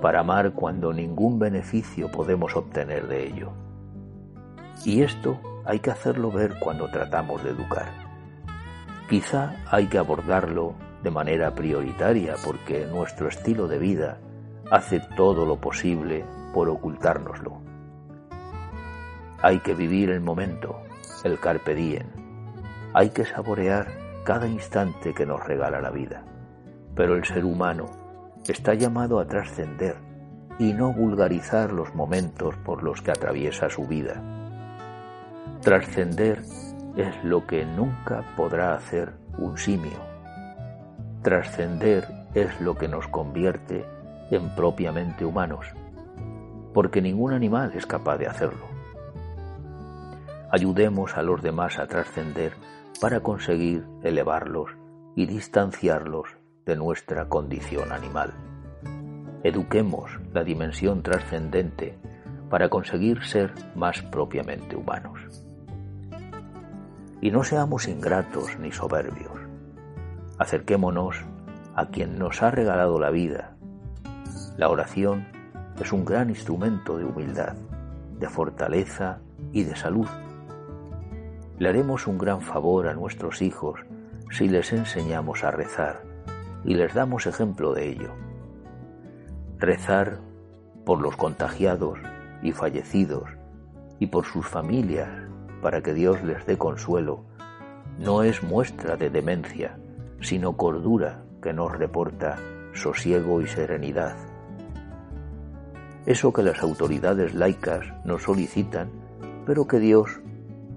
para 0.00 0.20
amar 0.20 0.52
cuando 0.52 0.92
ningún 0.92 1.40
beneficio 1.40 2.08
podemos 2.08 2.54
obtener 2.54 3.08
de 3.08 3.26
ello. 3.26 3.50
Y 4.84 5.02
esto 5.02 5.40
hay 5.64 5.80
que 5.80 5.90
hacerlo 5.90 6.30
ver 6.30 6.60
cuando 6.60 6.88
tratamos 6.88 7.42
de 7.42 7.50
educar. 7.50 7.88
Quizá 9.08 9.56
hay 9.68 9.88
que 9.88 9.98
abordarlo 9.98 10.76
de 11.02 11.10
manera 11.10 11.52
prioritaria 11.52 12.36
porque 12.44 12.86
nuestro 12.86 13.26
estilo 13.26 13.66
de 13.66 13.78
vida 13.78 14.20
hace 14.70 15.00
todo 15.16 15.44
lo 15.44 15.60
posible 15.60 16.24
por 16.54 16.68
ocultárnoslo. 16.68 17.60
Hay 19.42 19.58
que 19.58 19.74
vivir 19.74 20.10
el 20.10 20.20
momento, 20.20 20.80
el 21.24 21.40
carpe 21.40 21.74
diem. 21.74 22.06
Hay 22.94 23.10
que 23.10 23.24
saborear 23.24 23.88
cada 24.22 24.46
instante 24.46 25.12
que 25.12 25.26
nos 25.26 25.44
regala 25.44 25.80
la 25.80 25.90
vida. 25.90 26.22
Pero 26.94 27.16
el 27.16 27.24
ser 27.24 27.44
humano 27.44 27.86
está 28.46 28.74
llamado 28.74 29.20
a 29.20 29.26
trascender 29.26 29.96
y 30.58 30.72
no 30.72 30.92
vulgarizar 30.92 31.72
los 31.72 31.94
momentos 31.94 32.54
por 32.56 32.82
los 32.82 33.00
que 33.00 33.10
atraviesa 33.10 33.70
su 33.70 33.86
vida. 33.86 34.22
Trascender 35.62 36.42
es 36.96 37.24
lo 37.24 37.46
que 37.46 37.64
nunca 37.64 38.24
podrá 38.36 38.74
hacer 38.74 39.12
un 39.38 39.56
simio. 39.56 39.98
Trascender 41.22 42.06
es 42.34 42.60
lo 42.60 42.76
que 42.76 42.88
nos 42.88 43.08
convierte 43.08 43.86
en 44.30 44.54
propiamente 44.54 45.24
humanos, 45.24 45.66
porque 46.72 47.02
ningún 47.02 47.32
animal 47.32 47.72
es 47.74 47.86
capaz 47.86 48.18
de 48.18 48.26
hacerlo. 48.26 48.66
Ayudemos 50.50 51.16
a 51.16 51.22
los 51.22 51.42
demás 51.42 51.78
a 51.78 51.86
trascender 51.86 52.52
para 53.00 53.20
conseguir 53.20 53.86
elevarlos 54.02 54.70
y 55.14 55.26
distanciarlos 55.26 56.39
de 56.66 56.76
nuestra 56.76 57.28
condición 57.28 57.92
animal. 57.92 58.32
Eduquemos 59.42 60.20
la 60.32 60.44
dimensión 60.44 61.02
trascendente 61.02 61.98
para 62.50 62.68
conseguir 62.68 63.24
ser 63.24 63.52
más 63.74 64.02
propiamente 64.02 64.76
humanos. 64.76 65.20
Y 67.20 67.30
no 67.30 67.44
seamos 67.44 67.88
ingratos 67.88 68.58
ni 68.58 68.72
soberbios. 68.72 69.38
Acerquémonos 70.38 71.16
a 71.74 71.86
quien 71.86 72.18
nos 72.18 72.42
ha 72.42 72.50
regalado 72.50 72.98
la 72.98 73.10
vida. 73.10 73.56
La 74.56 74.68
oración 74.68 75.26
es 75.80 75.92
un 75.92 76.04
gran 76.04 76.28
instrumento 76.28 76.98
de 76.98 77.04
humildad, 77.04 77.54
de 78.18 78.28
fortaleza 78.28 79.20
y 79.52 79.64
de 79.64 79.76
salud. 79.76 80.08
Le 81.58 81.68
haremos 81.68 82.06
un 82.06 82.18
gran 82.18 82.40
favor 82.40 82.88
a 82.88 82.94
nuestros 82.94 83.42
hijos 83.42 83.80
si 84.30 84.48
les 84.48 84.72
enseñamos 84.72 85.44
a 85.44 85.50
rezar 85.50 86.09
y 86.64 86.74
les 86.74 86.94
damos 86.94 87.26
ejemplo 87.26 87.72
de 87.72 87.88
ello. 87.88 88.10
Rezar 89.58 90.18
por 90.84 91.00
los 91.00 91.16
contagiados 91.16 91.98
y 92.42 92.52
fallecidos 92.52 93.28
y 93.98 94.06
por 94.06 94.24
sus 94.24 94.46
familias 94.46 95.08
para 95.62 95.82
que 95.82 95.94
Dios 95.94 96.22
les 96.22 96.46
dé 96.46 96.56
consuelo 96.56 97.24
no 97.98 98.22
es 98.22 98.42
muestra 98.42 98.96
de 98.96 99.10
demencia, 99.10 99.78
sino 100.20 100.56
cordura 100.56 101.22
que 101.42 101.52
nos 101.52 101.76
reporta 101.76 102.38
sosiego 102.72 103.40
y 103.40 103.46
serenidad. 103.46 104.16
eso 106.06 106.32
que 106.32 106.42
las 106.42 106.62
autoridades 106.62 107.34
laicas 107.34 107.84
nos 108.04 108.22
solicitan, 108.22 108.88
pero 109.44 109.66
que 109.66 109.78
Dios 109.78 110.20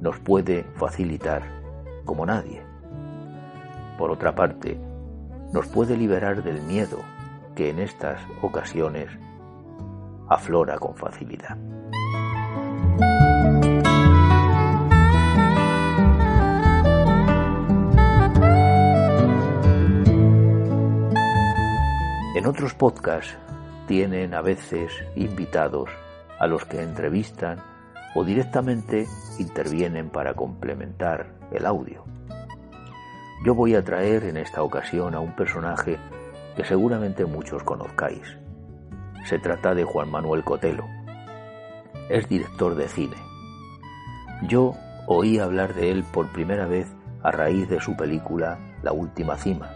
nos 0.02 0.20
puede 0.20 0.64
facilitar 0.76 1.44
como 2.04 2.26
nadie. 2.26 2.62
Por 3.98 4.12
otra 4.12 4.36
parte, 4.36 4.78
nos 5.54 5.68
puede 5.68 5.96
liberar 5.96 6.44
del 6.44 6.62
miedo 6.64 7.00
que 7.56 7.70
en 7.70 7.80
estas 7.80 8.20
ocasiones 8.42 9.08
aflora 10.28 10.80
con 10.80 10.96
facilidad. 10.96 11.58
En 22.36 22.48
otros 22.48 22.74
podcasts 22.74 23.38
tienen 23.88 24.34
a 24.34 24.42
veces 24.42 24.92
invitados 25.16 25.90
a 26.40 26.48
los 26.48 26.66
que 26.66 26.82
entrevistan 26.82 27.60
o 28.16 28.24
directamente 28.24 29.06
intervienen 29.38 30.10
para 30.10 30.34
complementar 30.34 31.28
el 31.52 31.68
audio. 31.68 32.04
Yo 33.44 33.54
voy 33.54 33.76
a 33.76 33.84
traer 33.84 34.24
en 34.24 34.38
esta 34.38 34.64
ocasión 34.64 35.14
a 35.16 35.20
un 35.20 35.36
personaje 35.36 36.00
que 36.56 36.64
seguramente 36.64 37.26
muchos 37.26 37.62
conozcáis. 37.64 38.38
Se 39.26 39.38
trata 39.38 39.76
de 39.76 39.84
Juan 39.84 40.10
Manuel 40.10 40.46
Cotelo. 40.46 40.86
Es 42.10 42.30
director 42.30 42.76
de 42.76 42.88
cine. 42.88 43.18
Yo 44.48 44.76
oí 45.08 45.40
hablar 45.40 45.74
de 45.74 45.92
él 45.92 46.06
por 46.14 46.32
primera 46.32 46.68
vez 46.68 46.88
a 47.22 47.32
raíz 47.32 47.68
de 47.68 47.82
su 47.82 47.98
película 47.98 48.60
La 48.82 48.94
Última 48.94 49.36
Cima. 49.36 49.72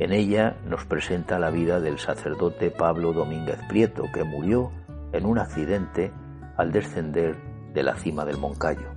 En 0.00 0.12
ella 0.12 0.56
nos 0.64 0.84
presenta 0.84 1.38
la 1.38 1.50
vida 1.50 1.78
del 1.78 2.00
sacerdote 2.00 2.72
Pablo 2.72 3.12
Domínguez 3.12 3.60
Prieto, 3.68 4.02
que 4.12 4.24
murió 4.24 4.72
en 5.12 5.26
un 5.26 5.38
accidente 5.38 6.12
al 6.56 6.72
descender 6.72 7.36
de 7.72 7.82
la 7.84 7.94
cima 7.94 8.24
del 8.24 8.38
Moncayo. 8.38 8.95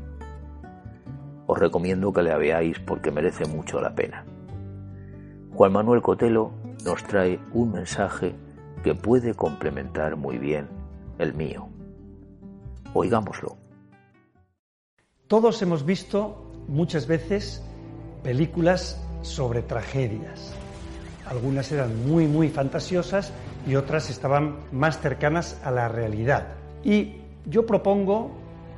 Os 1.51 1.57
recomiendo 1.57 2.13
que 2.13 2.21
la 2.21 2.37
veáis 2.37 2.77
porque 2.77 3.09
merece 3.09 3.43
mucho 3.45 3.81
la 3.81 3.95
pena. 3.95 4.23
Juan 5.51 5.73
Manuel 5.73 6.03
Cotelo 6.03 6.51
nos 6.85 7.03
trae 7.05 7.39
un 7.53 7.71
mensaje 7.71 8.35
que 8.83 8.93
puede 8.93 9.33
complementar 9.33 10.15
muy 10.15 10.37
bien 10.37 10.67
el 11.17 11.33
mío. 11.33 11.67
Oigámoslo. 12.93 13.57
Todos 15.25 15.59
hemos 15.63 15.83
visto 15.83 16.53
muchas 16.67 17.07
veces 17.07 17.63
películas 18.21 19.03
sobre 19.23 19.63
tragedias. 19.63 20.53
Algunas 21.27 21.71
eran 21.71 22.07
muy, 22.07 22.27
muy 22.27 22.49
fantasiosas 22.49 23.33
y 23.65 23.73
otras 23.73 24.11
estaban 24.11 24.57
más 24.71 24.99
cercanas 24.99 25.59
a 25.63 25.71
la 25.71 25.87
realidad. 25.87 26.49
Y 26.83 27.15
yo 27.47 27.65
propongo 27.65 28.29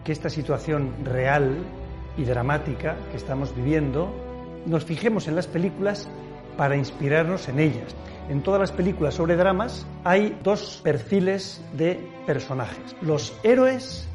que 0.06 0.14
esta 0.14 0.30
situación 0.30 0.94
real 1.04 1.58
y 2.18 2.24
dramática 2.24 2.98
que 3.12 3.18
estamos 3.18 3.56
viviendo, 3.56 4.14
nos 4.66 4.86
fijemos 4.86 5.28
en 5.28 5.36
las 5.36 5.48
películas 5.48 6.10
para 6.58 6.76
inspirarnos 6.76 7.48
en 7.48 7.60
ellas. 7.60 7.96
En 8.30 8.42
todas 8.42 8.60
las 8.60 8.72
películas 8.72 9.16
sobre 9.16 9.36
dramas 9.36 9.86
hay 10.04 10.38
dos 10.44 10.80
perfiles 10.84 11.62
de 11.74 12.00
personajes, 12.26 12.96
los 13.02 13.34
héroes 13.44 14.08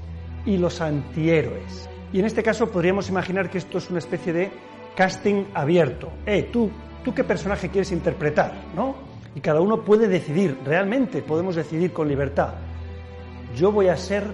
y 0.45 0.57
los 0.57 0.81
antihéroes. 0.81 1.89
Y 2.13 2.21
en 2.21 2.27
este 2.27 2.43
caso 2.43 2.71
podríamos 2.71 3.09
imaginar 3.09 3.51
que 3.51 3.59
esto 3.59 3.79
es 3.79 3.91
una 3.91 3.99
especie 3.99 4.33
de 4.33 4.51
casting 4.95 5.45
abierto. 5.55 6.11
Eh, 6.25 6.49
tú, 6.53 6.71
tú 7.05 7.13
qué 7.15 7.25
personaje 7.25 7.69
quieres 7.69 7.93
interpretar, 7.93 8.55
¿no? 8.75 8.95
Y 9.35 9.41
cada 9.41 9.61
uno 9.61 9.83
puede 9.85 10.09
decidir, 10.09 10.57
realmente 10.65 11.21
podemos 11.21 11.57
decidir 11.57 11.93
con 11.93 12.09
libertad. 12.09 12.55
Yo 13.55 13.71
voy 13.71 13.89
a 13.89 13.97
ser 13.97 14.25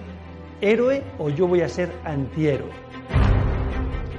héroe 0.61 1.03
o 1.19 1.29
yo 1.29 1.47
voy 1.47 1.61
a 1.61 1.67
ser 1.67 1.91
antihéroe. 2.05 2.82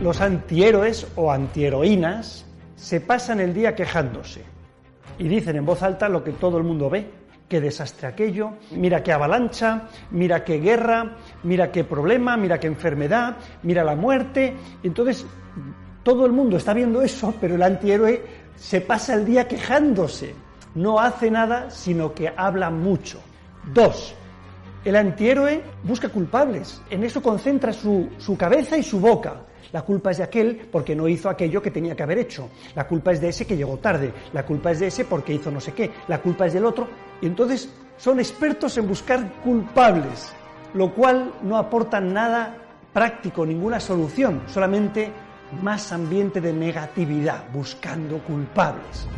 Los 0.00 0.20
antihéroes 0.20 1.07
o 1.14 1.30
antiheroínas 1.30 2.44
se 2.74 3.00
pasan 3.00 3.40
el 3.40 3.54
día 3.54 3.74
quejándose 3.74 4.42
y 5.18 5.28
dicen 5.28 5.57
en 5.57 5.64
voz 5.64 5.83
alta 5.83 6.09
lo 6.09 6.24
que 6.24 6.33
todo 6.33 6.59
el 6.59 6.64
mundo 6.64 6.90
ve. 6.90 7.09
Qué 7.48 7.61
desastre 7.61 8.09
aquello, 8.09 8.54
mira 8.72 9.02
qué 9.02 9.12
avalancha, 9.12 9.88
mira 10.11 10.44
qué 10.44 10.59
guerra, 10.59 11.16
mira 11.44 11.70
qué 11.70 11.85
problema, 11.85 12.37
mira 12.37 12.59
qué 12.59 12.66
enfermedad, 12.66 13.37
mira 13.62 13.85
la 13.85 13.94
muerte. 13.94 14.57
Entonces, 14.83 15.24
todo 16.02 16.26
el 16.26 16.33
mundo 16.33 16.57
está 16.57 16.72
viendo 16.74 17.00
eso, 17.00 17.35
pero 17.40 17.54
el 17.54 17.62
antihéroe 17.62 18.22
se 18.57 18.80
pasa 18.80 19.14
el 19.14 19.24
día 19.24 19.46
quejándose. 19.46 20.35
No 20.74 20.98
hace 20.98 21.30
nada, 21.30 21.70
sino 21.70 22.12
que 22.14 22.33
habla 22.35 22.70
mucho. 22.70 23.20
Dos, 23.72 24.14
el 24.85 24.96
antihéroe 24.96 25.62
busca 25.85 26.09
culpables. 26.09 26.83
En 26.90 27.04
eso 27.04 27.22
concentra 27.22 27.72
su, 27.72 28.09
su 28.18 28.37
cabeza 28.37 28.76
y 28.76 28.83
su 28.83 28.98
boca. 28.98 29.42
La 29.74 29.82
culpa 29.82 30.12
es 30.12 30.18
de 30.18 30.22
aquel 30.22 30.68
porque 30.70 30.94
no 30.94 31.08
hizo 31.08 31.28
aquello 31.28 31.60
que 31.60 31.72
tenía 31.72 31.96
que 31.96 32.04
haber 32.04 32.18
hecho. 32.18 32.48
La 32.76 32.87
culpa 32.87 33.10
es 33.10 33.20
de 33.20 33.30
ese 33.30 33.44
que 33.44 33.56
llegó 33.56 33.76
tarde. 33.78 34.14
La 34.32 34.46
culpa 34.46 34.70
es 34.70 34.78
de 34.78 34.87
ese 34.87 35.04
porque 35.04 35.34
hizo 35.34 35.50
no 35.50 35.58
sé 35.58 35.72
qué. 35.72 35.90
La 36.06 36.22
culpa 36.22 36.46
es 36.46 36.52
del 36.52 36.64
otro. 36.64 36.87
Y 37.20 37.26
entonces 37.26 37.68
son 37.96 38.20
expertos 38.20 38.78
en 38.78 38.87
buscar 38.87 39.42
culpables, 39.42 40.32
lo 40.74 40.94
cual 40.94 41.34
no 41.42 41.56
aporta 41.56 42.00
nada 42.00 42.56
práctico, 42.92 43.44
ninguna 43.44 43.80
solución, 43.80 44.42
solamente 44.46 45.10
más 45.60 45.90
ambiente 45.90 46.40
de 46.40 46.52
negatividad, 46.52 47.46
buscando 47.52 48.18
culpables. 48.18 49.08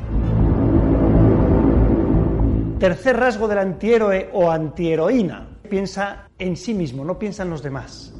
Tercer 2.79 3.19
rasgo 3.19 3.47
del 3.47 3.59
antihéroe 3.59 4.31
o 4.33 4.51
antiheroína. 4.51 5.59
Piensa 5.69 6.31
en 6.39 6.57
sí 6.57 6.73
mismo, 6.73 7.05
no 7.05 7.19
piensa 7.19 7.43
en 7.43 7.51
los 7.51 7.63
demás. 7.63 8.15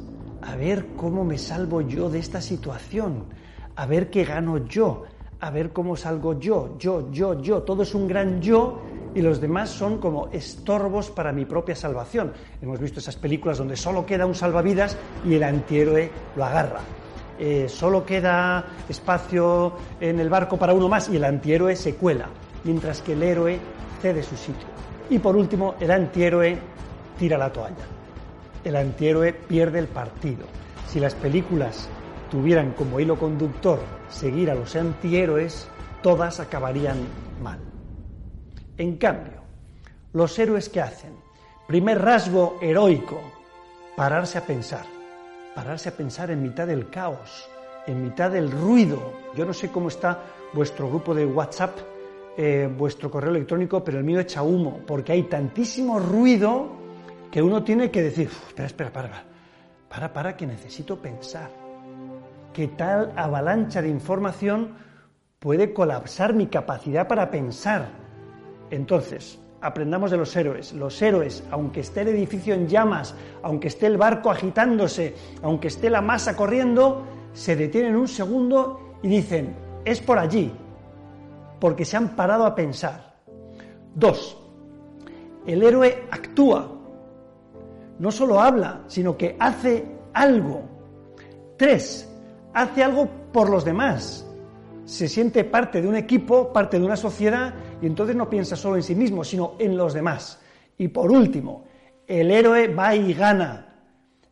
A 0.47 0.55
ver 0.55 0.95
cómo 0.95 1.25
me 1.25 1.37
salvo 1.37 1.81
yo 1.81 2.09
de 2.09 2.19
esta 2.19 2.39
situación. 2.39 3.25
A 3.75 3.85
ver 3.85 4.09
qué 4.09 4.23
gano 4.23 4.65
yo. 4.65 5.03
A 5.41 5.51
ver 5.51 5.73
cómo 5.73 5.97
salgo 5.97 6.39
yo. 6.39 6.77
Yo, 6.79 7.11
yo, 7.11 7.41
yo. 7.41 7.63
Todo 7.63 7.83
es 7.83 7.93
un 7.93 8.07
gran 8.07 8.41
yo 8.41 8.79
y 9.13 9.21
los 9.21 9.41
demás 9.41 9.69
son 9.69 9.97
como 9.97 10.29
estorbos 10.31 11.11
para 11.11 11.33
mi 11.33 11.43
propia 11.43 11.75
salvación. 11.75 12.31
Hemos 12.61 12.79
visto 12.79 13.01
esas 13.01 13.17
películas 13.17 13.57
donde 13.57 13.75
solo 13.75 14.05
queda 14.05 14.25
un 14.25 14.35
salvavidas 14.35 14.95
y 15.25 15.35
el 15.35 15.43
antihéroe 15.43 16.09
lo 16.37 16.45
agarra. 16.45 16.79
Eh, 17.37 17.67
solo 17.67 18.05
queda 18.05 18.65
espacio 18.87 19.73
en 19.99 20.21
el 20.21 20.29
barco 20.29 20.57
para 20.57 20.73
uno 20.73 20.87
más 20.87 21.09
y 21.09 21.17
el 21.17 21.25
antihéroe 21.25 21.75
se 21.75 21.95
cuela, 21.95 22.29
mientras 22.63 23.01
que 23.01 23.13
el 23.13 23.21
héroe 23.21 23.59
cede 24.01 24.23
su 24.23 24.37
sitio. 24.37 24.67
Y 25.09 25.19
por 25.19 25.35
último, 25.35 25.75
el 25.81 25.91
antihéroe 25.91 26.57
tira 27.19 27.37
la 27.37 27.51
toalla. 27.51 27.96
El 28.67 28.75
antihéroe 28.75 29.31
pierde 29.31 29.79
el 29.79 29.87
partido. 29.87 30.45
Si 30.89 30.99
las 30.99 31.15
películas 31.15 31.87
tuvieran 32.29 32.73
como 32.73 32.99
hilo 32.99 33.17
conductor 33.17 33.79
seguir 34.09 34.51
a 34.51 34.55
los 34.55 34.75
antihéroes, 34.75 35.69
todas 36.03 36.41
acabarían 36.41 36.97
mal. 37.41 37.59
En 38.77 38.97
cambio, 38.97 39.39
los 40.11 40.37
héroes 40.37 40.67
que 40.67 40.81
hacen, 40.81 41.13
primer 41.65 42.01
rasgo 42.01 42.57
heroico, 42.61 43.21
pararse 43.95 44.37
a 44.37 44.45
pensar, 44.45 44.85
pararse 45.55 45.87
a 45.87 45.95
pensar 45.95 46.29
en 46.29 46.43
mitad 46.43 46.67
del 46.67 46.89
caos, 46.89 47.49
en 47.85 48.03
mitad 48.03 48.31
del 48.31 48.51
ruido. 48.51 49.13
Yo 49.33 49.45
no 49.45 49.53
sé 49.53 49.71
cómo 49.71 49.87
está 49.87 50.25
vuestro 50.51 50.89
grupo 50.89 51.15
de 51.15 51.25
WhatsApp, 51.25 51.77
eh, 52.35 52.69
vuestro 52.77 53.09
correo 53.09 53.29
electrónico, 53.29 53.81
pero 53.81 53.97
el 53.97 54.03
mío 54.03 54.19
echa 54.19 54.43
humo, 54.43 54.81
porque 54.85 55.13
hay 55.13 55.23
tantísimo 55.23 55.99
ruido 55.99 56.85
que 57.31 57.41
uno 57.41 57.63
tiene 57.63 57.91
que 57.91 58.03
decir, 58.03 58.27
espera, 58.27 58.67
espera, 58.67 58.93
para, 58.93 59.23
para, 59.89 60.13
para, 60.13 60.37
que 60.37 60.47
necesito 60.47 61.01
pensar. 61.01 61.49
Que 62.53 62.69
tal 62.69 63.13
avalancha 63.15 63.81
de 63.81 63.89
información 63.89 64.75
puede 65.39 65.73
colapsar 65.73 66.33
mi 66.33 66.47
capacidad 66.47 67.07
para 67.07 67.29
pensar. 67.29 67.89
Entonces, 68.71 69.39
aprendamos 69.61 70.11
de 70.11 70.17
los 70.17 70.35
héroes. 70.35 70.73
Los 70.73 71.01
héroes, 71.01 71.43
aunque 71.51 71.81
esté 71.81 72.01
el 72.01 72.09
edificio 72.09 72.53
en 72.53 72.67
llamas, 72.67 73.15
aunque 73.43 73.67
esté 73.67 73.87
el 73.87 73.97
barco 73.97 74.31
agitándose, 74.31 75.15
aunque 75.41 75.67
esté 75.67 75.89
la 75.89 76.01
masa 76.01 76.35
corriendo, 76.35 77.05
se 77.33 77.55
detienen 77.55 77.95
un 77.95 78.07
segundo 78.07 78.97
y 79.03 79.09
dicen, 79.09 79.55
es 79.85 80.01
por 80.01 80.17
allí, 80.17 80.51
porque 81.59 81.85
se 81.85 81.97
han 81.97 82.15
parado 82.15 82.45
a 82.45 82.55
pensar. 82.55 83.15
Dos, 83.93 84.37
el 85.45 85.63
héroe 85.63 86.07
actúa, 86.11 86.76
no 87.99 88.11
solo 88.11 88.39
habla, 88.39 88.81
sino 88.87 89.17
que 89.17 89.35
hace 89.39 89.85
algo. 90.13 90.63
Tres, 91.57 92.09
hace 92.53 92.83
algo 92.83 93.07
por 93.31 93.49
los 93.49 93.65
demás. 93.65 94.25
Se 94.85 95.07
siente 95.07 95.43
parte 95.43 95.81
de 95.81 95.87
un 95.87 95.95
equipo, 95.95 96.53
parte 96.53 96.79
de 96.79 96.85
una 96.85 96.95
sociedad, 96.95 97.53
y 97.81 97.87
entonces 97.87 98.15
no 98.15 98.29
piensa 98.29 98.55
solo 98.55 98.77
en 98.77 98.83
sí 98.83 98.95
mismo, 98.95 99.23
sino 99.23 99.55
en 99.59 99.75
los 99.75 99.93
demás. 99.93 100.39
Y 100.77 100.87
por 100.87 101.11
último, 101.11 101.65
el 102.07 102.31
héroe 102.31 102.67
va 102.73 102.95
y 102.95 103.13
gana. 103.13 103.75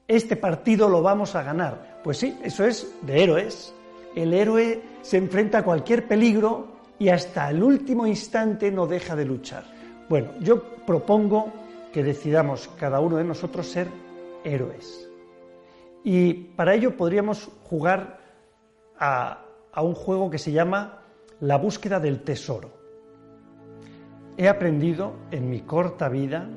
Este 0.07 0.35
partido 0.35 0.87
lo 0.87 1.01
vamos 1.01 1.35
a 1.35 1.43
ganar. 1.43 1.99
Pues 2.03 2.17
sí, 2.19 2.37
eso 2.43 2.63
es 2.63 2.95
de 3.01 3.23
héroes. 3.23 3.73
El 4.15 4.33
héroe 4.33 4.81
se 5.01 5.17
enfrenta 5.17 5.59
a 5.59 5.63
cualquier 5.63 6.07
peligro 6.07 6.67
y 6.99 7.09
hasta 7.09 7.49
el 7.49 7.61
último 7.61 8.07
instante 8.07 8.71
no 8.71 8.87
deja 8.87 9.15
de 9.15 9.25
luchar. 9.25 9.63
Bueno, 10.07 10.31
yo 10.39 10.61
propongo 10.85 11.51
que 11.95 12.03
decidamos 12.03 12.69
cada 12.77 12.99
uno 12.99 13.15
de 13.15 13.23
nosotros 13.23 13.67
ser 13.67 13.87
héroes. 14.43 15.09
Y 16.03 16.33
para 16.33 16.75
ello 16.75 16.97
podríamos 16.97 17.49
jugar 17.63 18.19
a, 18.99 19.45
a 19.71 19.81
un 19.81 19.93
juego 19.95 20.29
que 20.29 20.37
se 20.37 20.51
llama 20.51 21.03
la 21.39 21.57
búsqueda 21.57 22.01
del 22.01 22.19
tesoro. 22.19 22.69
He 24.35 24.49
aprendido 24.49 25.13
en 25.31 25.49
mi 25.49 25.61
corta 25.61 26.09
vida 26.09 26.49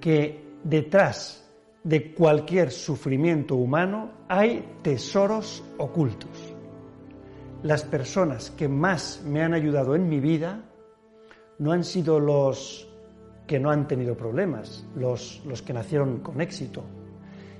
que 0.00 0.54
detrás 0.62 1.44
de 1.82 2.14
cualquier 2.14 2.70
sufrimiento 2.70 3.56
humano 3.56 4.12
hay 4.28 4.76
tesoros 4.82 5.64
ocultos. 5.78 6.54
Las 7.64 7.82
personas 7.82 8.52
que 8.52 8.68
más 8.68 9.20
me 9.26 9.42
han 9.42 9.52
ayudado 9.52 9.96
en 9.96 10.08
mi 10.08 10.20
vida 10.20 10.62
no 11.58 11.72
han 11.72 11.82
sido 11.82 12.20
los 12.20 12.88
que 13.52 13.60
no 13.60 13.70
han 13.70 13.86
tenido 13.86 14.16
problemas, 14.16 14.82
los, 14.96 15.42
los 15.44 15.60
que 15.60 15.74
nacieron 15.74 16.20
con 16.20 16.40
éxito, 16.40 16.82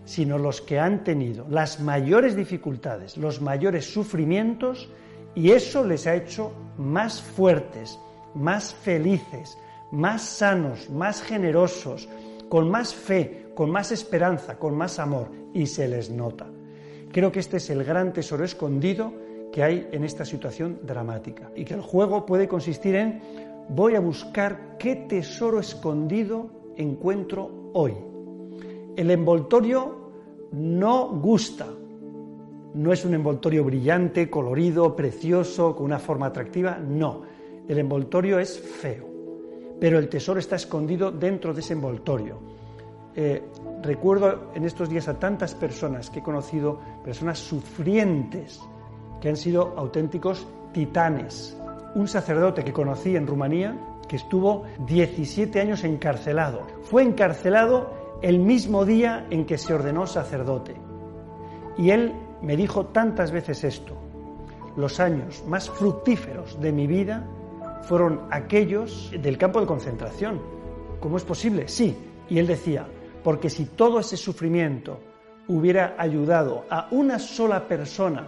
sino 0.07 0.39
los 0.39 0.63
que 0.63 0.79
han 0.79 1.05
tenido 1.05 1.45
las 1.51 1.81
mayores 1.81 2.35
dificultades, 2.35 3.19
los 3.19 3.43
mayores 3.43 3.93
sufrimientos, 3.93 4.89
y 5.35 5.51
eso 5.51 5.85
les 5.85 6.07
ha 6.07 6.15
hecho 6.15 6.55
más 6.79 7.21
fuertes, 7.21 7.99
más 8.35 8.75
felices, 8.75 9.59
más 9.91 10.23
sanos, 10.23 10.89
más 10.89 11.21
generosos, 11.21 12.09
con 12.49 12.71
más 12.71 12.95
fe, 12.95 13.51
con 13.55 13.71
más 13.71 13.93
esperanza, 13.93 14.59
con 14.59 14.75
más 14.75 14.99
amor, 14.99 15.29
y 15.53 15.67
se 15.67 15.89
les 15.89 16.09
nota. 16.09 16.47
Creo 17.13 17.31
que 17.31 17.41
este 17.41 17.59
es 17.59 17.69
el 17.69 17.85
gran 17.85 18.15
tesoro 18.15 18.47
escondido 18.47 19.13
que 19.53 19.63
hay 19.63 19.91
en 19.93 20.05
esta 20.05 20.25
situación 20.25 20.81
dramática 20.85 21.51
y 21.55 21.67
que 21.67 21.75
el 21.75 21.83
juego 21.83 22.25
puede 22.25 22.49
consistir 22.49 22.95
en 22.95 23.52
voy 23.69 23.95
a 23.95 24.01
buscar 24.01 24.77
qué 24.79 24.97
tesoro 24.97 25.61
escondido 25.61 26.75
encuentro 26.77 27.71
hoy. 27.73 27.95
El 28.97 29.11
envoltorio 29.11 30.03
no 30.53 31.09
gusta, 31.09 31.67
no 32.75 32.93
es 32.93 33.05
un 33.05 33.15
envoltorio 33.15 33.65
brillante, 33.65 34.29
colorido, 34.31 34.95
precioso, 34.97 35.75
con 35.75 35.87
una 35.87 35.99
forma 35.99 36.27
atractiva, 36.27 36.79
no. 36.79 37.23
El 37.69 37.79
envoltorio 37.79 38.39
es 38.39 38.59
feo, 38.59 39.07
pero 39.79 39.99
el 39.99 40.09
tesoro 40.09 40.41
está 40.41 40.57
escondido 40.57 41.11
dentro 41.11 41.55
de 41.55 41.61
ese 41.61 41.75
envoltorio. 41.75 42.39
Eh, 43.15 43.43
recuerdo 43.83 44.53
en 44.55 44.65
estos 44.65 44.89
días 44.89 45.07
a 45.09 45.19
tantas 45.19 45.55
personas 45.55 46.09
que 46.09 46.21
he 46.21 46.23
conocido, 46.23 46.79
personas 47.05 47.39
sufrientes, 47.39 48.61
que 49.21 49.29
han 49.29 49.37
sido 49.37 49.75
auténticos 49.77 50.47
titanes. 50.73 51.57
Un 51.95 52.09
sacerdote 52.09 52.65
que 52.65 52.73
conocí 52.73 53.17
en 53.17 53.27
Rumanía, 53.27 53.77
que 54.09 54.17
estuvo 54.17 54.65
17 54.87 55.61
años 55.61 55.85
encarcelado, 55.85 56.67
fue 56.83 57.03
encarcelado 57.03 57.91
el 58.23 58.39
mismo 58.39 58.85
día 58.85 59.27
en 59.31 59.45
que 59.45 59.59
se 59.59 59.75
ordenó 59.75 60.07
sacerdote. 60.07 60.75
Y 61.77 61.91
él 61.91 62.15
me 62.41 62.57
dijo 62.57 62.87
tantas 62.87 63.31
veces 63.31 63.65
esto, 63.65 63.95
los 64.77 65.01
años 65.01 65.45
más 65.47 65.69
fructíferos 65.69 66.61
de 66.61 66.73
mi 66.73 66.87
vida 66.87 67.27
fueron 67.83 68.23
aquellos 68.31 69.13
del 69.21 69.37
campo 69.37 69.61
de 69.61 69.67
concentración. 69.67 70.41
¿Cómo 71.01 71.17
es 71.17 71.25
posible? 71.25 71.69
Sí. 71.69 71.97
Y 72.29 72.39
él 72.39 72.47
decía, 72.47 72.87
porque 73.23 73.51
si 73.51 73.67
todo 73.67 74.01
ese 74.01 74.17
sufrimiento 74.17 74.99
hubiera 75.49 75.95
ayudado 75.99 76.65
a 76.71 76.89
una 76.93 77.19
sola 77.19 77.67
persona 77.67 78.27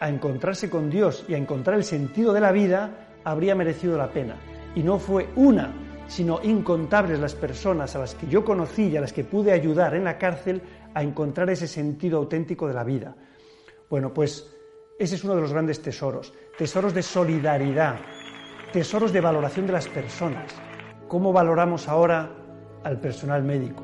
a 0.00 0.08
encontrarse 0.08 0.68
con 0.68 0.90
Dios 0.90 1.24
y 1.28 1.34
a 1.34 1.38
encontrar 1.38 1.76
el 1.76 1.84
sentido 1.84 2.32
de 2.32 2.40
la 2.40 2.52
vida, 2.52 3.08
habría 3.24 3.54
merecido 3.54 3.96
la 3.96 4.10
pena. 4.10 4.36
Y 4.74 4.82
no 4.82 4.98
fue 4.98 5.28
una, 5.36 5.72
sino 6.06 6.40
incontables 6.42 7.18
las 7.18 7.34
personas 7.34 7.96
a 7.96 8.00
las 8.00 8.14
que 8.14 8.26
yo 8.26 8.44
conocí 8.44 8.88
y 8.88 8.96
a 8.96 9.00
las 9.00 9.12
que 9.12 9.24
pude 9.24 9.52
ayudar 9.52 9.94
en 9.94 10.04
la 10.04 10.18
cárcel 10.18 10.62
a 10.94 11.02
encontrar 11.02 11.50
ese 11.50 11.66
sentido 11.66 12.18
auténtico 12.18 12.68
de 12.68 12.74
la 12.74 12.84
vida. 12.84 13.16
Bueno, 13.88 14.12
pues 14.12 14.54
ese 14.98 15.14
es 15.16 15.24
uno 15.24 15.34
de 15.34 15.40
los 15.40 15.52
grandes 15.52 15.82
tesoros, 15.82 16.32
tesoros 16.56 16.94
de 16.94 17.02
solidaridad, 17.02 17.96
tesoros 18.72 19.12
de 19.12 19.20
valoración 19.20 19.66
de 19.66 19.72
las 19.72 19.88
personas. 19.88 20.52
¿Cómo 21.08 21.32
valoramos 21.32 21.88
ahora 21.88 22.30
al 22.82 23.00
personal 23.00 23.42
médico? 23.42 23.82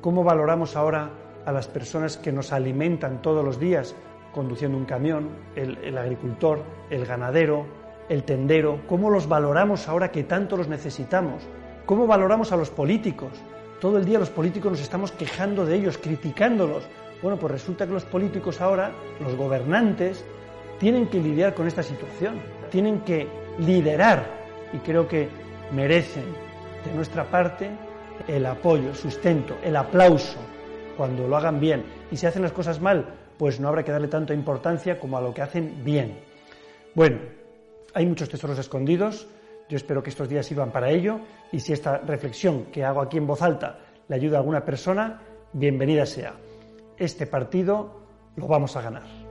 ¿Cómo 0.00 0.24
valoramos 0.24 0.76
ahora 0.76 1.10
a 1.44 1.52
las 1.52 1.68
personas 1.68 2.16
que 2.16 2.32
nos 2.32 2.52
alimentan 2.52 3.20
todos 3.20 3.44
los 3.44 3.58
días 3.58 3.94
conduciendo 4.32 4.76
un 4.76 4.84
camión, 4.84 5.30
el, 5.54 5.96
agricultor, 5.96 6.62
el 6.90 7.06
ganadero, 7.06 7.66
el 8.08 8.24
tendero? 8.24 8.80
¿Cómo 8.88 9.10
los 9.10 9.28
valoramos 9.28 9.88
ahora 9.88 10.10
que 10.10 10.24
tanto 10.24 10.56
los 10.56 10.68
necesitamos? 10.68 11.42
¿Cómo 11.86 12.06
valoramos 12.06 12.52
a 12.52 12.56
los 12.56 12.70
políticos? 12.70 13.32
Todo 13.80 13.98
el 13.98 14.04
día 14.04 14.18
los 14.18 14.30
políticos 14.30 14.72
nos 14.72 14.80
estamos 14.80 15.12
quejando 15.12 15.66
de 15.66 15.76
ellos, 15.76 15.98
criticándolos. 15.98 16.84
Bueno, 17.22 17.38
pues 17.38 17.52
resulta 17.52 17.86
que 17.86 17.92
los 17.92 18.04
políticos 18.04 18.60
ahora, 18.60 18.92
los 19.20 19.34
gobernantes, 19.36 20.24
tienen 20.78 21.06
que 21.06 21.20
lidiar 21.20 21.54
con 21.54 21.66
esta 21.66 21.82
situación, 21.82 22.40
tienen 22.70 23.00
que 23.00 23.28
liderar 23.58 24.26
y 24.72 24.78
creo 24.78 25.06
que 25.06 25.28
merecen 25.72 26.24
de 26.84 26.92
nuestra 26.94 27.24
parte 27.24 27.70
el 28.26 28.46
apoyo, 28.46 28.88
el 28.88 28.96
sustento, 28.96 29.56
el 29.62 29.76
aplauso 29.76 30.38
cuando 30.96 31.26
lo 31.26 31.36
hagan 31.36 31.60
bien. 31.60 31.84
Y 32.10 32.16
si 32.16 32.26
hacen 32.26 32.42
las 32.42 32.52
cosas 32.52 32.80
mal, 32.80 33.06
pues 33.42 33.58
no 33.58 33.66
habrá 33.66 33.82
que 33.82 33.90
darle 33.90 34.06
tanta 34.06 34.32
importancia 34.34 35.00
como 35.00 35.18
a 35.18 35.20
lo 35.20 35.34
que 35.34 35.42
hacen 35.42 35.82
bien. 35.82 36.20
Bueno, 36.94 37.18
hay 37.92 38.06
muchos 38.06 38.28
tesoros 38.28 38.56
escondidos. 38.56 39.26
Yo 39.68 39.76
espero 39.76 40.00
que 40.00 40.10
estos 40.10 40.28
días 40.28 40.46
sirvan 40.46 40.70
para 40.70 40.90
ello. 40.90 41.18
Y 41.50 41.58
si 41.58 41.72
esta 41.72 41.98
reflexión 41.98 42.66
que 42.66 42.84
hago 42.84 43.00
aquí 43.00 43.16
en 43.16 43.26
voz 43.26 43.42
alta 43.42 43.80
le 44.06 44.14
ayuda 44.14 44.36
a 44.36 44.40
alguna 44.42 44.64
persona, 44.64 45.22
bienvenida 45.54 46.06
sea. 46.06 46.34
Este 46.96 47.26
partido 47.26 48.04
lo 48.36 48.46
vamos 48.46 48.76
a 48.76 48.82
ganar. 48.82 49.21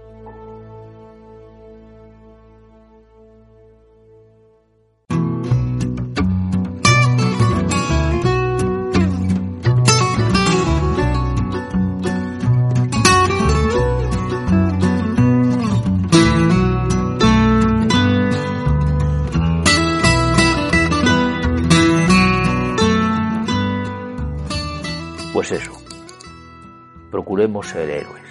Ser 27.63 27.89
héroes. 27.89 28.23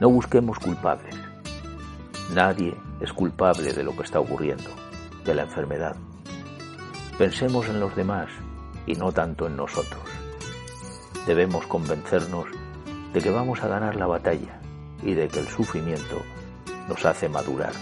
No 0.00 0.10
busquemos 0.10 0.58
culpables. 0.58 1.14
Nadie 2.34 2.74
es 3.00 3.12
culpable 3.12 3.72
de 3.72 3.82
lo 3.82 3.96
que 3.96 4.02
está 4.02 4.20
ocurriendo, 4.20 4.70
de 5.24 5.34
la 5.34 5.42
enfermedad. 5.42 5.96
Pensemos 7.18 7.68
en 7.68 7.80
los 7.80 7.94
demás 7.94 8.28
y 8.86 8.94
no 8.94 9.12
tanto 9.12 9.46
en 9.46 9.56
nosotros. 9.56 10.02
Debemos 11.26 11.66
convencernos 11.66 12.46
de 13.12 13.20
que 13.20 13.30
vamos 13.30 13.62
a 13.62 13.68
ganar 13.68 13.96
la 13.96 14.06
batalla 14.06 14.60
y 15.02 15.14
de 15.14 15.28
que 15.28 15.40
el 15.40 15.48
sufrimiento 15.48 16.22
nos 16.88 17.04
hace 17.04 17.28
madurar. 17.28 17.72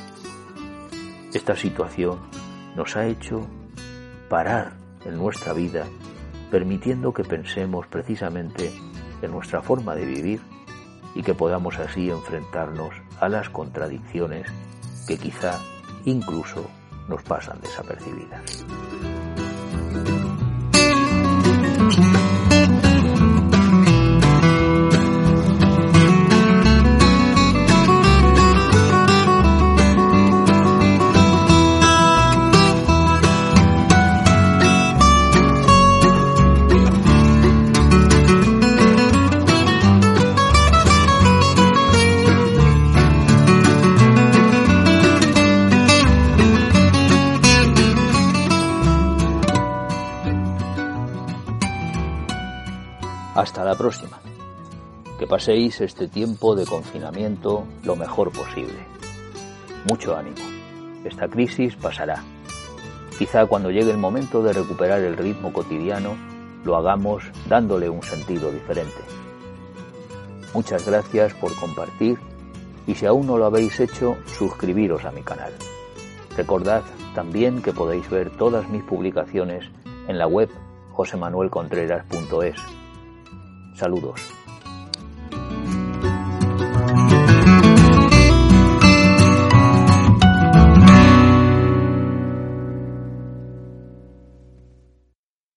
Esta 1.32 1.56
situación 1.56 2.18
nos 2.76 2.96
ha 2.96 3.06
hecho 3.06 3.46
parar 4.28 4.74
en 5.04 5.16
nuestra 5.16 5.52
vida 5.52 5.86
permitiendo 6.50 7.14
que 7.14 7.24
pensemos 7.24 7.86
precisamente 7.86 8.70
en 9.22 9.30
nuestra 9.30 9.62
forma 9.62 9.94
de 9.94 10.04
vivir 10.04 10.40
y 11.14 11.22
que 11.22 11.34
podamos 11.34 11.78
así 11.78 12.10
enfrentarnos 12.10 12.94
a 13.20 13.28
las 13.28 13.48
contradicciones 13.48 14.46
que 15.06 15.18
quizá 15.18 15.58
incluso 16.04 16.66
nos 17.08 17.22
pasan 17.22 17.60
desapercibidas. 17.60 18.64
Paséis 55.42 55.80
este 55.80 56.06
tiempo 56.06 56.54
de 56.54 56.64
confinamiento 56.64 57.64
lo 57.82 57.96
mejor 57.96 58.30
posible. 58.30 58.78
Mucho 59.90 60.16
ánimo. 60.16 60.36
Esta 61.04 61.26
crisis 61.26 61.74
pasará. 61.74 62.22
Quizá 63.18 63.46
cuando 63.46 63.72
llegue 63.72 63.90
el 63.90 63.98
momento 63.98 64.40
de 64.44 64.52
recuperar 64.52 65.00
el 65.00 65.16
ritmo 65.16 65.52
cotidiano, 65.52 66.14
lo 66.64 66.76
hagamos 66.76 67.24
dándole 67.48 67.88
un 67.88 68.04
sentido 68.04 68.52
diferente. 68.52 69.00
Muchas 70.54 70.86
gracias 70.86 71.34
por 71.34 71.52
compartir 71.56 72.20
y 72.86 72.94
si 72.94 73.06
aún 73.06 73.26
no 73.26 73.36
lo 73.36 73.46
habéis 73.46 73.80
hecho, 73.80 74.16
suscribiros 74.26 75.04
a 75.04 75.10
mi 75.10 75.22
canal. 75.22 75.52
Recordad 76.36 76.84
también 77.16 77.62
que 77.62 77.72
podéis 77.72 78.08
ver 78.08 78.30
todas 78.36 78.68
mis 78.68 78.84
publicaciones 78.84 79.64
en 80.06 80.18
la 80.18 80.28
web 80.28 80.50
josemanuelcontreras.es. 80.92 82.60
Saludos. 83.74 84.41